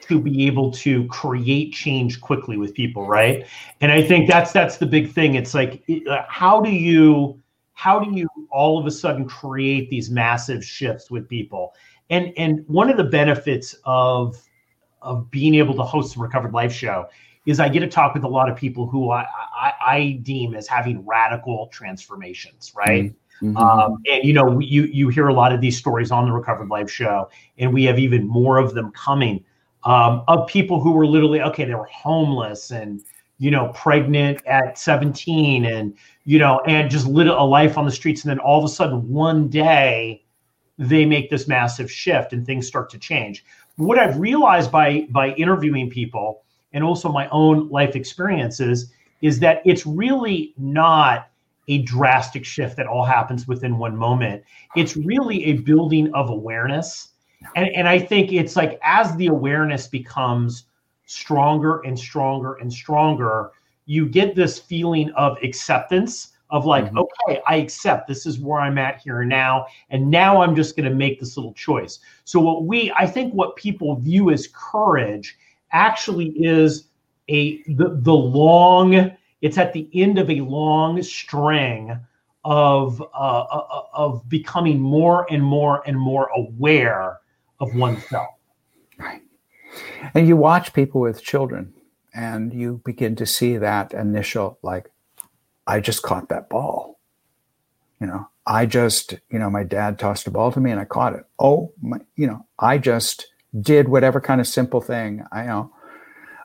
to 0.07 0.19
be 0.19 0.47
able 0.47 0.71
to 0.71 1.05
create 1.05 1.71
change 1.73 2.19
quickly 2.19 2.57
with 2.57 2.73
people, 2.73 3.05
right? 3.05 3.45
And 3.79 3.91
I 3.91 4.01
think 4.01 4.27
that's 4.27 4.51
that's 4.51 4.77
the 4.77 4.87
big 4.87 5.11
thing. 5.11 5.35
It's 5.35 5.53
like, 5.53 5.83
uh, 6.09 6.23
how 6.27 6.61
do 6.61 6.71
you 6.71 7.38
how 7.79 7.97
do 7.97 8.11
you 8.11 8.27
all 8.51 8.77
of 8.77 8.85
a 8.85 8.91
sudden 8.91 9.25
create 9.25 9.89
these 9.89 10.09
massive 10.09 10.65
shifts 10.65 11.09
with 11.09 11.29
people? 11.29 11.73
And 12.09 12.33
and 12.35 12.65
one 12.67 12.89
of 12.89 12.97
the 12.97 13.05
benefits 13.05 13.73
of 13.85 14.37
of 15.01 15.31
being 15.31 15.55
able 15.55 15.73
to 15.75 15.83
host 15.83 16.17
a 16.17 16.19
recovered 16.19 16.51
life 16.51 16.73
show 16.73 17.07
is 17.45 17.57
I 17.57 17.69
get 17.69 17.79
to 17.79 17.87
talk 17.87 18.13
with 18.13 18.25
a 18.25 18.27
lot 18.27 18.49
of 18.49 18.57
people 18.57 18.85
who 18.85 19.11
I 19.11 19.25
I, 19.55 19.73
I 19.87 20.19
deem 20.23 20.55
as 20.55 20.67
having 20.67 21.05
radical 21.05 21.67
transformations, 21.67 22.73
right? 22.75 23.05
Mm-hmm. 23.05 23.47
Mm-hmm. 23.51 23.57
Um, 23.57 24.01
and 24.11 24.25
you 24.25 24.33
know, 24.33 24.59
you 24.59 24.83
you 24.83 25.07
hear 25.07 25.29
a 25.29 25.33
lot 25.33 25.53
of 25.53 25.61
these 25.61 25.77
stories 25.77 26.11
on 26.11 26.25
the 26.25 26.33
Recovered 26.33 26.67
Life 26.67 26.91
Show, 26.91 27.29
and 27.59 27.73
we 27.73 27.85
have 27.85 27.97
even 27.97 28.27
more 28.27 28.57
of 28.57 28.73
them 28.73 28.91
coming 28.91 29.41
um, 29.85 30.25
of 30.27 30.49
people 30.49 30.81
who 30.81 30.91
were 30.91 31.07
literally 31.07 31.41
okay, 31.43 31.63
they 31.63 31.75
were 31.75 31.85
homeless 31.85 32.71
and 32.71 33.01
you 33.39 33.49
know 33.49 33.69
pregnant 33.69 34.45
at 34.45 34.77
17 34.77 35.65
and 35.65 35.97
you 36.25 36.37
know 36.37 36.61
and 36.67 36.91
just 36.91 37.07
lit 37.07 37.27
a 37.27 37.43
life 37.43 37.77
on 37.77 37.85
the 37.85 37.91
streets, 37.91 38.23
and 38.23 38.29
then 38.29 38.39
all 38.39 38.59
of 38.59 38.65
a 38.65 38.73
sudden 38.73 39.09
one 39.09 39.47
day 39.47 40.23
they 40.77 41.05
make 41.05 41.29
this 41.29 41.47
massive 41.47 41.91
shift 41.91 42.31
and 42.31 42.45
things 42.45 42.67
start 42.67 42.89
to 42.89 42.97
change. 42.97 43.43
What 43.77 43.97
I've 43.97 44.17
realized 44.17 44.71
by 44.71 45.07
by 45.09 45.29
interviewing 45.31 45.89
people 45.89 46.43
and 46.73 46.83
also 46.83 47.09
my 47.09 47.27
own 47.29 47.69
life 47.69 47.95
experiences 47.95 48.91
is 49.21 49.39
that 49.39 49.61
it's 49.65 49.85
really 49.85 50.53
not 50.57 51.29
a 51.67 51.79
drastic 51.83 52.45
shift 52.45 52.77
that 52.77 52.87
all 52.87 53.05
happens 53.05 53.47
within 53.47 53.77
one 53.77 53.95
moment. 53.95 54.43
It's 54.75 54.97
really 54.97 55.45
a 55.45 55.53
building 55.53 56.11
of 56.13 56.29
awareness. 56.29 57.09
And, 57.55 57.69
and 57.69 57.87
I 57.87 57.99
think 57.99 58.33
it's 58.33 58.55
like 58.55 58.79
as 58.83 59.15
the 59.15 59.27
awareness 59.27 59.87
becomes 59.87 60.65
stronger 61.09 61.81
and 61.81 61.97
stronger 61.97 62.55
and 62.55 62.71
stronger, 62.71 63.51
you 63.85 64.07
get 64.07 64.35
this 64.35 64.59
feeling 64.59 65.09
of 65.11 65.37
acceptance 65.43 66.33
of 66.51 66.65
like, 66.65 66.85
mm-hmm. 66.85 66.99
okay, 66.99 67.41
I 67.47 67.57
accept 67.57 68.07
this 68.07 68.25
is 68.25 68.39
where 68.39 68.59
I'm 68.59 68.77
at 68.77 69.01
here 69.01 69.21
and 69.21 69.29
now. 69.29 69.67
And 69.89 70.09
now 70.09 70.41
I'm 70.41 70.55
just 70.55 70.75
going 70.75 70.89
to 70.89 70.95
make 70.95 71.19
this 71.19 71.37
little 71.37 71.53
choice. 71.53 71.99
So, 72.25 72.39
what 72.39 72.65
we, 72.65 72.91
I 72.97 73.05
think, 73.05 73.33
what 73.33 73.55
people 73.55 73.95
view 73.95 74.31
as 74.31 74.47
courage 74.53 75.37
actually 75.71 76.29
is 76.29 76.87
a 77.29 77.61
the, 77.63 77.99
the 78.01 78.13
long 78.13 79.11
it's 79.41 79.57
at 79.57 79.73
the 79.73 79.87
end 79.93 80.17
of 80.17 80.29
a 80.29 80.41
long 80.41 81.01
string 81.01 81.97
of 82.43 83.01
uh, 83.01 83.05
uh, 83.05 83.67
uh, 83.71 83.81
of 83.93 84.27
becoming 84.29 84.79
more 84.79 85.27
and 85.31 85.43
more 85.43 85.83
and 85.85 85.97
more 85.97 86.29
aware 86.35 87.19
of 87.59 87.73
oneself. 87.75 88.29
And 90.13 90.27
you 90.27 90.35
watch 90.35 90.73
people 90.73 91.01
with 91.01 91.23
children, 91.23 91.73
and 92.13 92.53
you 92.53 92.81
begin 92.85 93.15
to 93.17 93.25
see 93.25 93.57
that 93.57 93.93
initial 93.93 94.57
like, 94.61 94.91
I 95.67 95.79
just 95.79 96.01
caught 96.01 96.29
that 96.29 96.49
ball. 96.49 96.99
You 98.01 98.07
know, 98.07 98.27
I 98.45 98.65
just, 98.65 99.13
you 99.29 99.37
know, 99.39 99.49
my 99.49 99.63
dad 99.63 99.99
tossed 99.99 100.25
a 100.25 100.31
ball 100.31 100.51
to 100.51 100.59
me 100.59 100.71
and 100.71 100.79
I 100.79 100.85
caught 100.85 101.13
it. 101.13 101.25
Oh, 101.37 101.73
my, 101.81 101.99
you 102.15 102.25
know, 102.25 102.45
I 102.57 102.77
just 102.77 103.27
did 103.59 103.89
whatever 103.89 104.21
kind 104.21 104.39
of 104.39 104.47
simple 104.47 104.79
thing 104.79 105.23
I 105.31 105.41
you 105.41 105.47
know 105.47 105.73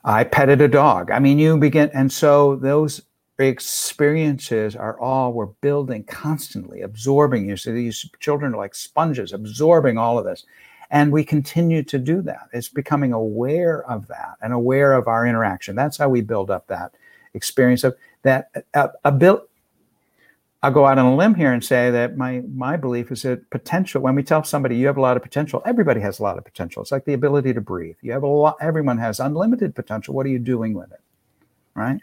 I 0.05 0.23
petted 0.23 0.61
a 0.61 0.67
dog. 0.67 1.09
I 1.09 1.17
mean, 1.17 1.39
you 1.39 1.57
begin, 1.57 1.89
and 1.91 2.13
so 2.13 2.57
those 2.57 3.01
experiences 3.39 4.75
are 4.75 4.99
all 4.99 5.33
we're 5.33 5.47
building 5.47 6.03
constantly, 6.03 6.81
absorbing 6.81 7.49
you. 7.49 7.57
So 7.57 7.71
these 7.73 8.07
children 8.19 8.53
are 8.53 8.57
like 8.57 8.75
sponges, 8.75 9.33
absorbing 9.33 9.97
all 9.97 10.19
of 10.19 10.25
this. 10.25 10.45
And 10.91 11.11
we 11.11 11.23
continue 11.23 11.83
to 11.83 11.97
do 11.97 12.21
that. 12.23 12.49
It's 12.53 12.69
becoming 12.69 13.13
aware 13.13 13.83
of 13.89 14.07
that 14.07 14.35
and 14.41 14.53
aware 14.53 14.93
of 14.93 15.07
our 15.07 15.25
interaction. 15.25 15.75
That's 15.75 15.97
how 15.97 16.09
we 16.09 16.21
build 16.21 16.51
up 16.51 16.67
that 16.67 16.93
experience 17.33 17.83
of 17.83 17.95
that 18.23 18.49
uh, 18.73 18.89
ability 19.03 19.45
I'll 20.65 20.71
go 20.71 20.87
out 20.87 20.97
on 20.97 21.05
a 21.05 21.15
limb 21.15 21.35
here 21.35 21.53
and 21.53 21.63
say 21.63 21.91
that 21.91 22.17
my 22.17 22.41
my 22.51 22.75
belief 22.75 23.11
is 23.11 23.21
that 23.21 23.47
potential. 23.51 24.01
When 24.01 24.15
we 24.15 24.23
tell 24.23 24.43
somebody 24.43 24.75
you 24.75 24.87
have 24.87 24.97
a 24.97 25.01
lot 25.01 25.15
of 25.15 25.21
potential, 25.21 25.61
everybody 25.63 26.01
has 26.01 26.17
a 26.17 26.23
lot 26.23 26.39
of 26.39 26.43
potential. 26.43 26.81
It's 26.81 26.91
like 26.91 27.05
the 27.05 27.13
ability 27.13 27.53
to 27.53 27.61
breathe. 27.61 27.97
You 28.01 28.13
have 28.13 28.23
a 28.23 28.27
lot. 28.27 28.57
Everyone 28.59 28.97
has 28.97 29.19
unlimited 29.19 29.75
potential. 29.75 30.15
What 30.15 30.25
are 30.25 30.29
you 30.29 30.39
doing 30.39 30.73
with 30.73 30.91
it? 30.91 31.01
Right. 31.75 32.01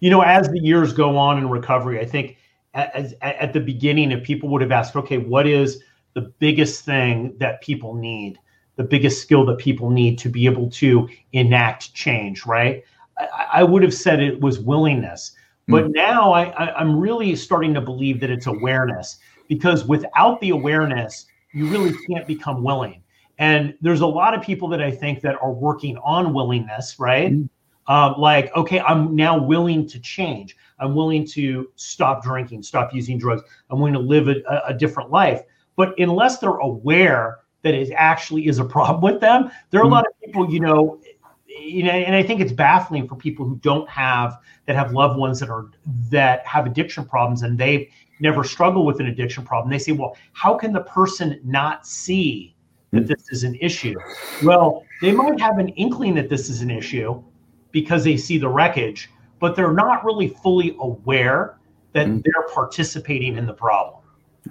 You 0.00 0.10
know, 0.10 0.20
as 0.20 0.50
the 0.50 0.60
years 0.60 0.92
go 0.92 1.16
on 1.16 1.38
in 1.38 1.48
recovery, 1.48 1.98
I 1.98 2.04
think 2.04 2.36
as, 2.74 3.14
at 3.22 3.54
the 3.54 3.60
beginning, 3.60 4.12
if 4.12 4.22
people 4.22 4.50
would 4.50 4.60
have 4.60 4.72
asked, 4.72 4.94
okay, 4.96 5.16
what 5.16 5.46
is 5.46 5.82
the 6.14 6.32
biggest 6.38 6.84
thing 6.84 7.34
that 7.38 7.60
people 7.60 7.94
need, 7.94 8.38
the 8.76 8.84
biggest 8.84 9.22
skill 9.22 9.44
that 9.46 9.58
people 9.58 9.90
need 9.90 10.18
to 10.18 10.28
be 10.28 10.46
able 10.46 10.70
to 10.70 11.08
enact 11.32 11.92
change, 11.94 12.46
right? 12.46 12.82
I, 13.18 13.46
I 13.54 13.62
would 13.62 13.82
have 13.82 13.94
said 13.94 14.20
it 14.20 14.40
was 14.40 14.58
willingness 14.58 15.36
but 15.68 15.86
mm. 15.86 15.94
now 15.94 16.32
I, 16.32 16.44
I, 16.50 16.78
I'm 16.78 16.98
really 16.98 17.34
starting 17.36 17.74
to 17.74 17.80
believe 17.80 18.20
that 18.20 18.30
it's 18.30 18.46
awareness 18.46 19.18
because 19.48 19.84
without 19.84 20.40
the 20.40 20.50
awareness, 20.50 21.26
you 21.52 21.68
really 21.68 21.94
can't 22.08 22.26
become 22.26 22.62
willing. 22.62 23.02
And 23.38 23.74
there's 23.80 24.00
a 24.00 24.06
lot 24.06 24.34
of 24.34 24.42
people 24.42 24.68
that 24.68 24.82
I 24.82 24.90
think 24.90 25.20
that 25.22 25.36
are 25.40 25.52
working 25.52 25.96
on 25.98 26.32
willingness, 26.34 26.98
right? 26.98 27.32
Mm. 27.32 27.48
Um, 27.86 28.14
like, 28.18 28.54
okay, 28.56 28.80
I'm 28.80 29.14
now 29.14 29.38
willing 29.38 29.86
to 29.88 30.00
change. 30.00 30.56
I'm 30.78 30.94
willing 30.94 31.26
to 31.28 31.68
stop 31.76 32.22
drinking, 32.22 32.62
stop 32.62 32.94
using 32.94 33.18
drugs. 33.18 33.42
I'm 33.70 33.78
willing 33.78 33.92
to 33.94 34.00
live 34.00 34.28
a, 34.28 34.42
a 34.66 34.74
different 34.74 35.10
life. 35.10 35.42
But 35.76 35.98
unless 35.98 36.38
they're 36.38 36.50
aware 36.50 37.38
that 37.62 37.74
it 37.74 37.92
actually 37.96 38.46
is 38.46 38.58
a 38.58 38.64
problem 38.64 39.02
with 39.02 39.20
them, 39.20 39.50
there 39.70 39.80
are 39.80 39.84
a 39.84 39.88
mm. 39.88 39.92
lot 39.92 40.06
of 40.06 40.12
people, 40.20 40.50
you 40.52 40.60
know, 40.60 41.00
you 41.46 41.84
know, 41.84 41.90
and 41.90 42.14
I 42.14 42.22
think 42.22 42.40
it's 42.40 42.52
baffling 42.52 43.06
for 43.08 43.16
people 43.16 43.46
who 43.46 43.56
don't 43.56 43.88
have 43.88 44.38
that 44.66 44.76
have 44.76 44.92
loved 44.92 45.18
ones 45.18 45.40
that 45.40 45.50
are 45.50 45.66
that 46.10 46.44
have 46.46 46.66
addiction 46.66 47.04
problems 47.04 47.42
and 47.42 47.58
they've 47.58 47.88
never 48.20 48.44
struggled 48.44 48.86
with 48.86 49.00
an 49.00 49.06
addiction 49.06 49.44
problem. 49.44 49.70
They 49.70 49.78
say, 49.78 49.92
well, 49.92 50.16
how 50.32 50.54
can 50.54 50.72
the 50.72 50.82
person 50.82 51.40
not 51.44 51.86
see 51.86 52.54
that 52.92 53.06
this 53.06 53.28
is 53.30 53.44
an 53.44 53.56
issue? 53.56 53.94
Well, 54.42 54.84
they 55.00 55.12
might 55.12 55.40
have 55.40 55.58
an 55.58 55.68
inkling 55.70 56.14
that 56.14 56.28
this 56.28 56.48
is 56.48 56.60
an 56.60 56.70
issue 56.70 57.22
because 57.72 58.04
they 58.04 58.16
see 58.16 58.38
the 58.38 58.48
wreckage, 58.48 59.10
but 59.40 59.56
they're 59.56 59.72
not 59.72 60.04
really 60.04 60.28
fully 60.28 60.76
aware 60.78 61.58
that 61.92 62.06
mm-hmm. 62.06 62.20
they're 62.24 62.48
participating 62.52 63.36
in 63.36 63.46
the 63.46 63.52
problem. 63.52 64.03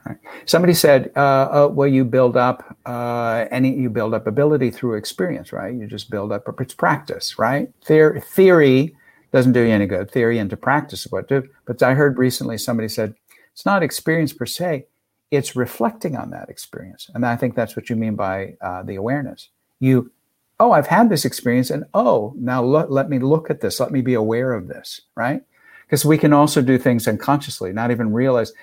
Right. 0.05 0.17
Somebody 0.45 0.73
said, 0.73 1.11
uh, 1.15 1.19
uh, 1.19 1.69
"Well, 1.71 1.87
you 1.87 2.03
build 2.03 2.35
up 2.35 2.77
uh, 2.85 3.45
any 3.51 3.75
you 3.75 3.89
build 3.89 4.13
up 4.13 4.25
ability 4.25 4.71
through 4.71 4.95
experience, 4.95 5.53
right? 5.53 5.73
You 5.73 5.85
just 5.85 6.09
build 6.09 6.31
up 6.31 6.43
it's 6.59 6.73
practice, 6.73 7.37
right? 7.37 7.69
Theory, 7.85 8.95
doesn't 9.31 9.53
do 9.53 9.61
you 9.61 9.71
any 9.71 9.85
good. 9.85 10.09
Theory 10.09 10.39
into 10.39 10.57
practice 10.57 11.05
is 11.05 11.11
what 11.11 11.27
do. 11.27 11.47
But 11.65 11.83
I 11.83 11.93
heard 11.93 12.17
recently 12.17 12.57
somebody 12.57 12.87
said 12.87 13.13
it's 13.53 13.65
not 13.65 13.83
experience 13.83 14.33
per 14.33 14.47
se; 14.47 14.87
it's 15.29 15.55
reflecting 15.55 16.15
on 16.15 16.31
that 16.31 16.49
experience, 16.49 17.09
and 17.13 17.25
I 17.25 17.35
think 17.35 17.55
that's 17.55 17.75
what 17.75 17.89
you 17.89 17.95
mean 17.95 18.15
by 18.15 18.55
uh, 18.61 18.81
the 18.81 18.95
awareness. 18.95 19.49
You, 19.79 20.11
oh, 20.59 20.71
I've 20.71 20.87
had 20.87 21.09
this 21.09 21.23
experience, 21.23 21.69
and 21.69 21.83
oh, 21.93 22.33
now 22.37 22.63
lo- 22.63 22.87
let 22.89 23.09
me 23.09 23.19
look 23.19 23.51
at 23.51 23.61
this. 23.61 23.79
Let 23.79 23.91
me 23.91 24.01
be 24.01 24.15
aware 24.15 24.53
of 24.53 24.67
this, 24.67 25.01
right? 25.15 25.43
Because 25.85 26.03
we 26.03 26.17
can 26.17 26.33
also 26.33 26.63
do 26.63 26.79
things 26.79 27.07
unconsciously, 27.07 27.73
not 27.73 27.91
even 27.91 28.11
realize 28.11 28.53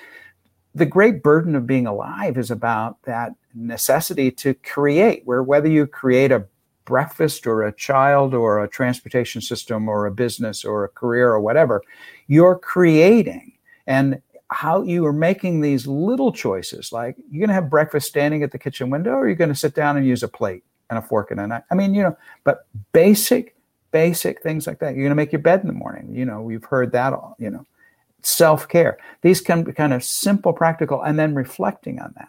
the 0.74 0.86
great 0.86 1.22
burden 1.22 1.56
of 1.56 1.66
being 1.66 1.86
alive 1.86 2.38
is 2.38 2.50
about 2.50 3.02
that 3.02 3.32
necessity 3.54 4.30
to 4.30 4.54
create, 4.54 5.22
where 5.24 5.42
whether 5.42 5.68
you 5.68 5.86
create 5.86 6.30
a 6.30 6.46
breakfast 6.84 7.46
or 7.46 7.62
a 7.62 7.72
child 7.72 8.34
or 8.34 8.62
a 8.62 8.68
transportation 8.68 9.40
system 9.40 9.88
or 9.88 10.06
a 10.06 10.10
business 10.10 10.64
or 10.64 10.84
a 10.84 10.88
career 10.88 11.30
or 11.30 11.40
whatever, 11.40 11.82
you're 12.26 12.58
creating. 12.58 13.52
And 13.86 14.22
how 14.52 14.82
you 14.82 15.06
are 15.06 15.12
making 15.12 15.60
these 15.60 15.86
little 15.86 16.32
choices, 16.32 16.92
like 16.92 17.16
you're 17.30 17.40
going 17.40 17.48
to 17.48 17.54
have 17.54 17.70
breakfast 17.70 18.08
standing 18.08 18.42
at 18.42 18.50
the 18.50 18.58
kitchen 18.58 18.90
window, 18.90 19.12
or 19.12 19.26
you're 19.26 19.36
going 19.36 19.50
to 19.50 19.54
sit 19.54 19.74
down 19.74 19.96
and 19.96 20.06
use 20.06 20.22
a 20.24 20.28
plate 20.28 20.64
and 20.88 20.98
a 20.98 21.02
fork 21.02 21.30
and 21.30 21.40
a 21.40 21.46
knife. 21.46 21.62
I 21.70 21.74
mean, 21.76 21.94
you 21.94 22.02
know, 22.02 22.16
but 22.42 22.66
basic, 22.92 23.54
basic 23.92 24.42
things 24.42 24.66
like 24.66 24.80
that. 24.80 24.94
You're 24.94 25.04
going 25.04 25.10
to 25.10 25.16
make 25.16 25.32
your 25.32 25.40
bed 25.40 25.60
in 25.60 25.68
the 25.68 25.72
morning. 25.72 26.14
You 26.14 26.24
know, 26.24 26.42
we've 26.42 26.64
heard 26.64 26.92
that 26.92 27.12
all, 27.12 27.36
you 27.38 27.50
know 27.50 27.64
self 28.22 28.68
care. 28.68 28.98
These 29.22 29.40
can 29.40 29.64
be 29.64 29.72
kind 29.72 29.92
of 29.92 30.04
simple, 30.04 30.52
practical, 30.52 31.02
and 31.02 31.18
then 31.18 31.34
reflecting 31.34 31.98
on 32.00 32.12
that. 32.16 32.28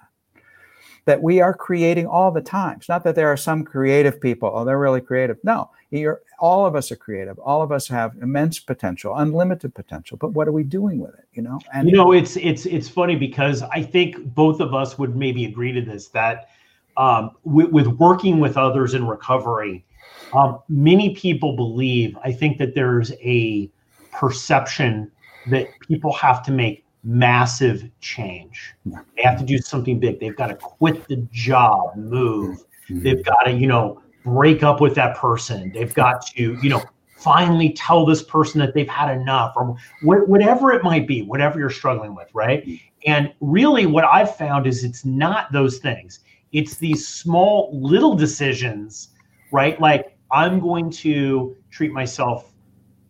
that 1.05 1.21
we 1.21 1.41
are 1.41 1.53
creating 1.53 2.05
all 2.05 2.31
the 2.31 2.41
time. 2.41 2.77
It's 2.77 2.89
not 2.89 3.03
that 3.03 3.15
there 3.15 3.31
are 3.31 3.37
some 3.37 3.63
creative 3.63 4.21
people, 4.21 4.51
oh, 4.53 4.65
they're 4.65 4.77
really 4.79 5.01
creative. 5.01 5.37
No, 5.43 5.69
you're, 5.89 6.21
all 6.39 6.65
of 6.65 6.75
us 6.75 6.91
are 6.91 6.95
creative. 6.95 7.37
All 7.39 7.61
of 7.61 7.71
us 7.71 7.87
have 7.87 8.15
immense 8.21 8.59
potential, 8.59 9.15
unlimited 9.17 9.73
potential. 9.73 10.17
But 10.17 10.33
what 10.33 10.47
are 10.47 10.51
we 10.51 10.63
doing 10.63 10.99
with 10.99 11.13
it? 11.13 11.25
You 11.33 11.41
know, 11.43 11.59
and 11.73 11.89
you 11.89 11.95
know, 11.95 12.11
it's 12.11 12.37
it's 12.37 12.65
it's 12.65 12.89
funny 12.89 13.15
because 13.15 13.61
I 13.63 13.83
think 13.83 14.33
both 14.33 14.59
of 14.59 14.73
us 14.73 14.97
would 14.97 15.15
maybe 15.15 15.45
agree 15.45 15.71
to 15.71 15.81
this 15.81 16.07
that 16.09 16.49
um, 16.97 17.31
with, 17.43 17.69
with 17.69 17.87
working 17.87 18.39
with 18.39 18.57
others 18.57 18.93
in 18.93 19.07
recovery, 19.07 19.85
um, 20.33 20.59
many 20.67 21.15
people 21.15 21.55
believe. 21.55 22.17
I 22.23 22.31
think 22.31 22.57
that 22.57 22.73
there's 22.75 23.11
a 23.21 23.69
perception 24.11 25.11
that 25.47 25.67
people 25.87 26.13
have 26.13 26.43
to 26.43 26.51
make 26.51 26.85
massive 27.03 27.89
change. 27.99 28.73
They 28.85 29.23
have 29.23 29.39
to 29.39 29.45
do 29.45 29.57
something 29.57 29.99
big. 29.99 30.19
They've 30.19 30.35
got 30.35 30.47
to 30.47 30.55
quit 30.55 31.07
the 31.07 31.27
job, 31.31 31.95
move. 31.95 32.59
Mm-hmm. 32.89 33.01
They've 33.01 33.25
got 33.25 33.43
to, 33.45 33.51
you 33.51 33.67
know, 33.67 34.01
break 34.23 34.63
up 34.63 34.81
with 34.81 34.95
that 34.95 35.17
person. 35.17 35.71
They've 35.73 35.93
got 35.93 36.25
to, 36.27 36.57
you 36.61 36.69
know, 36.69 36.83
finally 37.17 37.71
tell 37.73 38.05
this 38.05 38.23
person 38.23 38.59
that 38.59 38.73
they've 38.73 38.87
had 38.87 39.15
enough 39.15 39.53
or 39.55 39.75
wh- 40.01 40.27
whatever 40.27 40.71
it 40.71 40.83
might 40.83 41.07
be, 41.07 41.21
whatever 41.21 41.59
you're 41.59 41.69
struggling 41.69 42.15
with, 42.15 42.27
right? 42.33 42.67
And 43.05 43.33
really 43.41 43.85
what 43.85 44.05
I've 44.05 44.35
found 44.35 44.67
is 44.67 44.83
it's 44.83 45.05
not 45.05 45.51
those 45.51 45.77
things. 45.77 46.19
It's 46.51 46.77
these 46.77 47.07
small 47.07 47.69
little 47.73 48.15
decisions, 48.15 49.09
right? 49.51 49.79
Like 49.79 50.17
I'm 50.31 50.59
going 50.59 50.89
to 50.91 51.55
treat 51.69 51.91
myself 51.91 52.53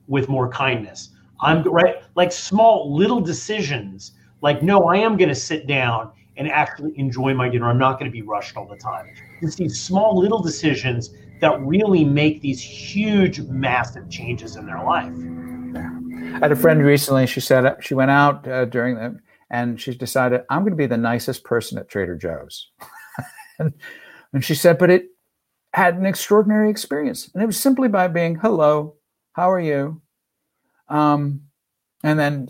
with 0.07 0.27
more 0.27 0.49
kindness. 0.49 1.10
I'm 1.41 1.63
right, 1.63 2.03
like 2.15 2.31
small 2.31 2.95
little 2.95 3.19
decisions. 3.19 4.13
Like, 4.41 4.61
no, 4.61 4.85
I 4.85 4.97
am 4.97 5.17
going 5.17 5.29
to 5.29 5.35
sit 5.35 5.67
down 5.67 6.11
and 6.37 6.49
actually 6.49 6.97
enjoy 6.97 7.33
my 7.33 7.49
dinner. 7.49 7.69
I'm 7.69 7.77
not 7.77 7.99
going 7.99 8.09
to 8.09 8.15
be 8.15 8.21
rushed 8.21 8.57
all 8.57 8.67
the 8.67 8.77
time. 8.77 9.07
It's 9.41 9.55
these 9.55 9.79
small 9.79 10.17
little 10.17 10.41
decisions 10.41 11.13
that 11.41 11.59
really 11.61 12.05
make 12.05 12.41
these 12.41 12.61
huge, 12.61 13.41
massive 13.41 14.09
changes 14.09 14.55
in 14.55 14.65
their 14.65 14.83
life. 14.83 15.13
I 16.35 16.39
had 16.39 16.51
a 16.51 16.55
friend 16.55 16.83
recently. 16.83 17.27
She 17.27 17.39
said 17.39 17.75
she 17.81 17.93
went 17.93 18.11
out 18.11 18.47
uh, 18.47 18.65
during 18.65 18.95
the 18.95 19.19
and 19.51 19.79
she 19.79 19.93
decided 19.93 20.41
I'm 20.49 20.61
going 20.61 20.71
to 20.71 20.77
be 20.77 20.87
the 20.87 20.97
nicest 20.97 21.43
person 21.43 21.77
at 21.77 21.89
Trader 21.89 22.15
Joe's. 22.15 22.71
and, 23.59 23.73
and 24.33 24.43
she 24.43 24.55
said, 24.55 24.77
but 24.77 24.89
it 24.89 25.07
had 25.73 25.95
an 25.95 26.05
extraordinary 26.05 26.69
experience, 26.69 27.29
and 27.33 27.43
it 27.43 27.45
was 27.45 27.59
simply 27.59 27.87
by 27.87 28.07
being 28.07 28.35
hello, 28.35 28.95
how 29.33 29.51
are 29.51 29.59
you, 29.59 30.01
um, 30.91 31.41
and 32.03 32.19
then 32.19 32.49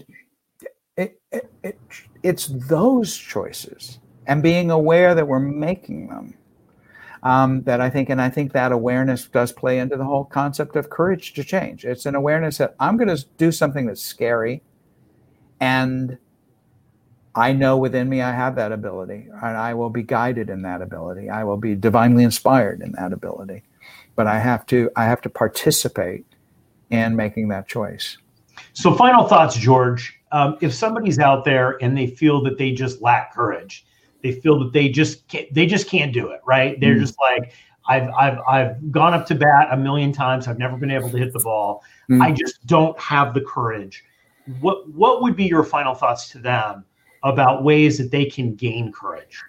it, 0.98 1.22
it, 1.32 1.52
it, 1.64 1.80
it's 2.24 2.48
those 2.48 3.16
choices 3.16 4.00
and 4.28 4.44
being 4.44 4.72
aware 4.72 5.16
that 5.16 5.28
we're 5.28 5.40
making 5.40 6.08
them 6.08 6.34
um, 7.24 7.62
that 7.64 7.80
I 7.82 7.90
think, 7.90 8.10
and 8.10 8.20
I 8.22 8.30
think 8.30 8.54
that 8.54 8.72
awareness 8.72 9.28
does 9.28 9.52
play 9.52 9.78
into 9.78 9.96
the 9.96 10.06
whole 10.06 10.26
concept 10.26 10.76
of 10.76 10.90
courage 10.90 11.34
to 11.34 11.44
change. 11.44 11.86
It's 11.86 12.06
an 12.08 12.16
awareness 12.16 12.58
that 12.58 12.76
I'm 12.80 12.98
going 12.98 13.16
to 13.16 13.26
do 13.38 13.52
something 13.52 13.86
that's 13.86 14.02
scary, 14.02 14.64
and 15.60 16.18
I 17.36 17.54
know 17.54 17.78
within 17.78 18.10
me 18.10 18.22
I 18.22 18.32
have 18.32 18.56
that 18.56 18.72
ability, 18.72 19.28
and 19.32 19.58
I 19.58 19.76
will 19.76 19.92
be 19.92 20.02
guided 20.04 20.50
in 20.50 20.64
that 20.64 20.82
ability. 20.82 21.30
I 21.30 21.44
will 21.44 21.58
be 21.58 21.76
divinely 21.76 22.24
inspired 22.24 22.82
in 22.82 22.94
that 22.94 23.14
ability, 23.14 23.64
but 24.16 24.26
I 24.26 24.40
have 24.40 24.66
to 24.68 24.90
I 24.96 25.06
have 25.06 25.22
to 25.22 25.30
participate 25.30 26.26
in 26.90 27.16
making 27.16 27.50
that 27.50 27.68
choice. 27.68 28.18
So, 28.74 28.94
final 28.94 29.28
thoughts, 29.28 29.56
George. 29.56 30.18
Um, 30.32 30.58
if 30.62 30.74
somebody's 30.74 31.20
out 31.20 31.44
there 31.44 31.78
and 31.84 31.98
they 31.98 32.08
feel 32.08 32.42
that 32.44 32.58
they 32.58 32.72
just 32.72 33.02
lack 33.02 33.34
courage, 33.34 33.86
they 34.24 34.32
feel 34.32 34.58
that 34.60 34.72
they 34.72 34.88
just 34.88 35.28
can't, 35.28 35.54
they 35.54 35.66
just 35.66 35.88
can't 35.88 36.14
do 36.14 36.30
it, 36.30 36.40
right? 36.46 36.80
They're 36.80 36.96
mm. 36.96 37.02
just 37.02 37.16
like, 37.20 37.54
I've 37.88 38.10
I've 38.10 38.40
I've 38.48 38.92
gone 38.92 39.14
up 39.14 39.26
to 39.28 39.36
bat 39.36 39.68
a 39.72 39.78
million 39.78 40.12
times. 40.12 40.48
I've 40.48 40.60
never 40.60 40.78
been 40.78 40.92
able 40.92 41.10
to 41.10 41.18
hit 41.18 41.34
the 41.34 41.40
ball. 41.40 41.84
Mm. 42.10 42.22
I 42.22 42.32
just 42.32 42.66
don't 42.66 42.98
have 43.00 43.34
the 43.34 43.42
courage. 43.42 44.04
What 44.60 44.90
what 44.90 45.22
would 45.22 45.36
be 45.36 45.46
your 45.46 45.64
final 45.64 45.94
thoughts 45.94 46.30
to 46.30 46.40
them 46.40 46.86
about 47.24 47.64
ways 47.64 47.98
that 47.98 48.12
they 48.12 48.26
can 48.26 48.56
gain 48.56 48.92
courage? 48.92 49.42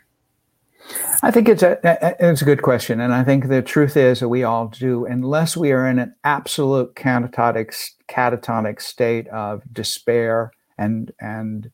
I 1.23 1.31
think 1.31 1.49
it's 1.49 1.63
a 1.63 1.79
it's 2.19 2.43
a 2.43 2.45
good 2.45 2.63
question, 2.63 3.01
and 3.01 3.15
I 3.15 3.23
think 3.23 3.49
the 3.49 3.63
truth 3.63 3.97
is 3.97 4.21
that 4.21 4.29
we 4.29 4.43
all 4.43 4.69
do, 4.69 5.07
unless 5.07 5.57
we 5.57 5.73
are 5.73 5.87
in 5.87 5.99
an 5.99 6.15
absolute 6.25 6.95
catatonic 6.95 7.75
catatonic 8.09 8.81
state 8.81 9.29
of 9.29 9.63
despair 9.73 10.51
and 10.77 11.13
and 11.21 11.71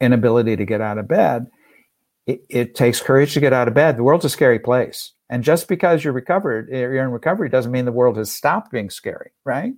inability 0.00 0.56
to 0.56 0.64
get 0.64 0.80
out 0.80 0.98
of 0.98 1.08
bed. 1.08 1.46
It, 2.26 2.40
it 2.48 2.74
takes 2.74 3.00
courage 3.00 3.34
to 3.34 3.40
get 3.40 3.52
out 3.52 3.68
of 3.68 3.74
bed. 3.74 3.96
The 3.96 4.02
world's 4.02 4.24
a 4.24 4.28
scary 4.28 4.58
place, 4.58 5.12
and 5.30 5.44
just 5.44 5.68
because 5.68 6.02
you're 6.02 6.12
recovered, 6.12 6.68
you're 6.70 6.96
in 6.96 7.12
recovery, 7.12 7.48
doesn't 7.48 7.70
mean 7.70 7.84
the 7.84 7.92
world 7.92 8.16
has 8.16 8.32
stopped 8.32 8.72
being 8.72 8.90
scary, 8.90 9.30
right? 9.44 9.74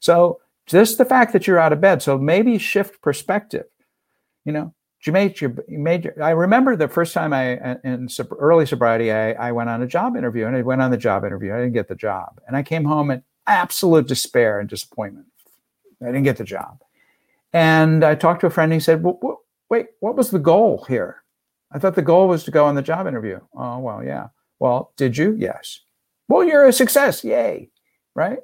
So 0.00 0.40
just 0.66 0.98
the 0.98 1.04
fact 1.04 1.32
that 1.32 1.46
you're 1.46 1.58
out 1.58 1.72
of 1.72 1.80
bed, 1.80 2.02
so 2.02 2.18
maybe 2.18 2.58
shift 2.58 3.00
perspective. 3.00 3.64
You 4.44 4.52
know, 4.52 4.74
you 5.06 5.12
made 5.12 5.40
your 5.40 5.54
you 5.68 5.78
made 5.78 6.04
your, 6.04 6.22
I 6.22 6.30
remember 6.30 6.76
the 6.76 6.88
first 6.88 7.12
time 7.14 7.32
I 7.32 7.76
in 7.84 8.08
early 8.38 8.66
sobriety 8.66 9.12
I, 9.12 9.32
I 9.32 9.52
went 9.52 9.70
on 9.70 9.82
a 9.82 9.86
job 9.86 10.16
interview 10.16 10.46
and 10.46 10.56
I 10.56 10.62
went 10.62 10.82
on 10.82 10.90
the 10.90 10.96
job 10.96 11.24
interview. 11.24 11.54
I 11.54 11.58
didn't 11.58 11.74
get 11.74 11.88
the 11.88 11.94
job. 11.94 12.40
And 12.46 12.56
I 12.56 12.62
came 12.62 12.84
home 12.84 13.10
in 13.10 13.22
absolute 13.46 14.08
despair 14.08 14.60
and 14.60 14.68
disappointment. 14.68 15.26
I 16.02 16.06
didn't 16.06 16.24
get 16.24 16.36
the 16.36 16.44
job. 16.44 16.80
And 17.52 18.04
I 18.04 18.14
talked 18.14 18.40
to 18.40 18.46
a 18.46 18.50
friend 18.50 18.72
and 18.72 18.80
he 18.80 18.84
said 18.84 19.02
well, 19.02 19.42
wait 19.70 19.86
what 20.00 20.16
was 20.16 20.30
the 20.30 20.38
goal 20.38 20.84
here? 20.88 21.22
I 21.72 21.78
thought 21.78 21.94
the 21.94 22.02
goal 22.02 22.28
was 22.28 22.44
to 22.44 22.50
go 22.50 22.64
on 22.64 22.74
the 22.74 22.82
job 22.82 23.06
interview. 23.06 23.40
Oh 23.54 23.78
well 23.78 24.04
yeah. 24.04 24.28
Well 24.58 24.92
did 24.96 25.16
you? 25.16 25.36
Yes. 25.38 25.80
Well 26.28 26.44
you're 26.44 26.66
a 26.66 26.72
success. 26.72 27.24
Yay. 27.24 27.70
Right? 28.14 28.38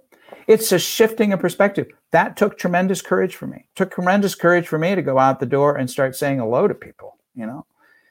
It's 0.47 0.73
a 0.73 0.79
shifting 0.79 1.33
of 1.33 1.41
perspective. 1.41 1.89
That 2.13 2.37
took 2.37 2.59
tremendous 2.59 3.03
courage 3.03 3.37
for 3.37 3.47
me. 3.47 3.57
It 3.57 3.77
took 3.77 3.91
tremendous 3.93 4.35
courage 4.35 4.69
for 4.69 4.79
me 4.79 4.95
to 4.95 5.03
go 5.03 5.19
out 5.19 5.41
the 5.41 5.47
door 5.47 5.77
and 5.77 5.91
start 5.91 6.15
saying 6.15 6.39
hello 6.39 6.69
to 6.69 6.75
people, 6.75 7.19
you 7.35 7.47
know. 7.47 7.67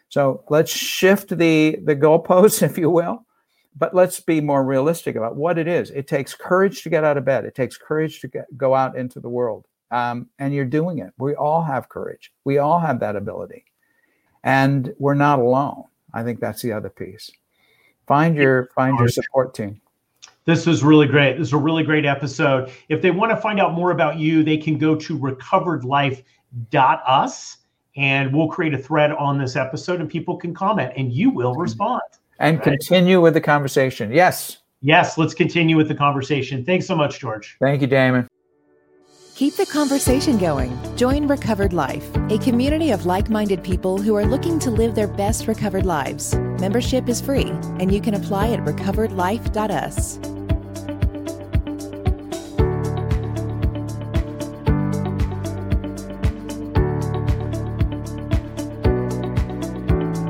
So 0.10 0.44
let's 0.50 0.72
shift 0.72 1.30
the 1.30 1.78
the 1.84 1.96
goalposts, 1.96 2.62
if 2.70 2.78
you 2.78 2.90
will, 2.90 3.26
but 3.78 3.96
let's 3.96 4.20
be 4.20 4.42
more 4.42 4.64
realistic 4.64 5.16
about 5.16 5.36
what 5.36 5.58
it 5.58 5.68
is. 5.68 5.92
It 5.92 6.08
takes 6.08 6.34
courage 6.34 6.84
to 6.84 6.90
get 6.90 7.04
out 7.04 7.18
of 7.18 7.26
bed. 7.26 7.46
It 7.46 7.56
takes 7.56 7.78
courage 7.78 8.20
to 8.22 8.28
get, 8.28 8.58
go 8.58 8.76
out 8.76 8.98
into 8.98 9.20
the 9.20 9.30
world, 9.30 9.66
um, 9.92 10.28
and 10.40 10.54
you're 10.54 10.66
doing 10.66 11.00
it. 11.00 11.14
We 11.18 11.36
all 11.36 11.64
have 11.64 11.90
courage. 11.90 12.32
We 12.44 12.58
all 12.58 12.80
have 12.80 13.00
that 13.00 13.16
ability, 13.16 13.66
and 14.44 14.94
we're 15.00 15.14
not 15.14 15.40
alone. 15.40 15.86
I 16.14 16.24
think 16.24 16.40
that's 16.40 16.62
the 16.62 16.74
other 16.74 16.90
piece. 16.90 17.32
Find 18.08 18.36
your 18.36 18.70
find 18.76 18.98
your 18.98 19.08
support 19.10 19.54
team. 19.54 19.81
This 20.46 20.66
was 20.66 20.84
really 20.84 21.08
great. 21.08 21.38
This 21.38 21.50
is 21.50 21.54
a 21.54 21.58
really 21.58 21.84
great 21.84 22.06
episode. 22.06 22.72
If 22.90 23.02
they 23.02 23.12
want 23.12 23.32
to 23.32 23.38
find 23.38 23.60
out 23.60 23.74
more 23.74 23.92
about 23.92 24.18
you, 24.18 24.44
they 24.44 24.58
can 24.58 24.78
go 24.78 24.96
to 24.96 25.18
recoveredlife.us 25.18 27.58
and 27.96 28.34
we'll 28.34 28.48
create 28.48 28.74
a 28.74 28.78
thread 28.78 29.12
on 29.12 29.38
this 29.38 29.56
episode 29.56 30.02
and 30.02 30.10
people 30.10 30.36
can 30.38 30.52
comment 30.54 30.92
and 30.96 31.14
you 31.14 31.30
will 31.30 31.54
respond. 31.56 32.02
And 32.40 32.58
right? 32.58 32.64
continue 32.64 33.22
with 33.22 33.36
the 33.36 33.42
conversation. 33.42 34.12
Yes. 34.12 34.58
Yes, 34.82 35.18
let's 35.18 35.36
continue 35.36 35.78
with 35.78 35.88
the 35.88 35.96
conversation. 35.96 36.66
Thanks 36.66 36.88
so 36.88 36.96
much, 36.96 37.20
George. 37.20 37.56
Thank 37.60 37.82
you, 37.82 37.88
Damon. 37.88 38.28
Keep 39.36 39.56
the 39.56 39.66
conversation 39.66 40.38
going. 40.38 40.78
Join 40.96 41.28
Recovered 41.28 41.74
Life, 41.74 42.08
a 42.30 42.38
community 42.40 42.92
of 42.92 43.06
like 43.06 43.30
minded 43.30 43.64
people 43.64 43.98
who 43.98 44.16
are 44.16 44.26
looking 44.26 44.60
to 44.60 44.70
live 44.70 44.94
their 44.94 45.08
best 45.08 45.48
recovered 45.48 45.86
lives. 45.86 46.36
Membership 46.60 47.10
is 47.10 47.22
free, 47.22 47.50
and 47.80 47.92
you 47.92 48.02
can 48.02 48.14
apply 48.14 48.52
at 48.52 48.60
recoveredlife.us. 48.60 50.31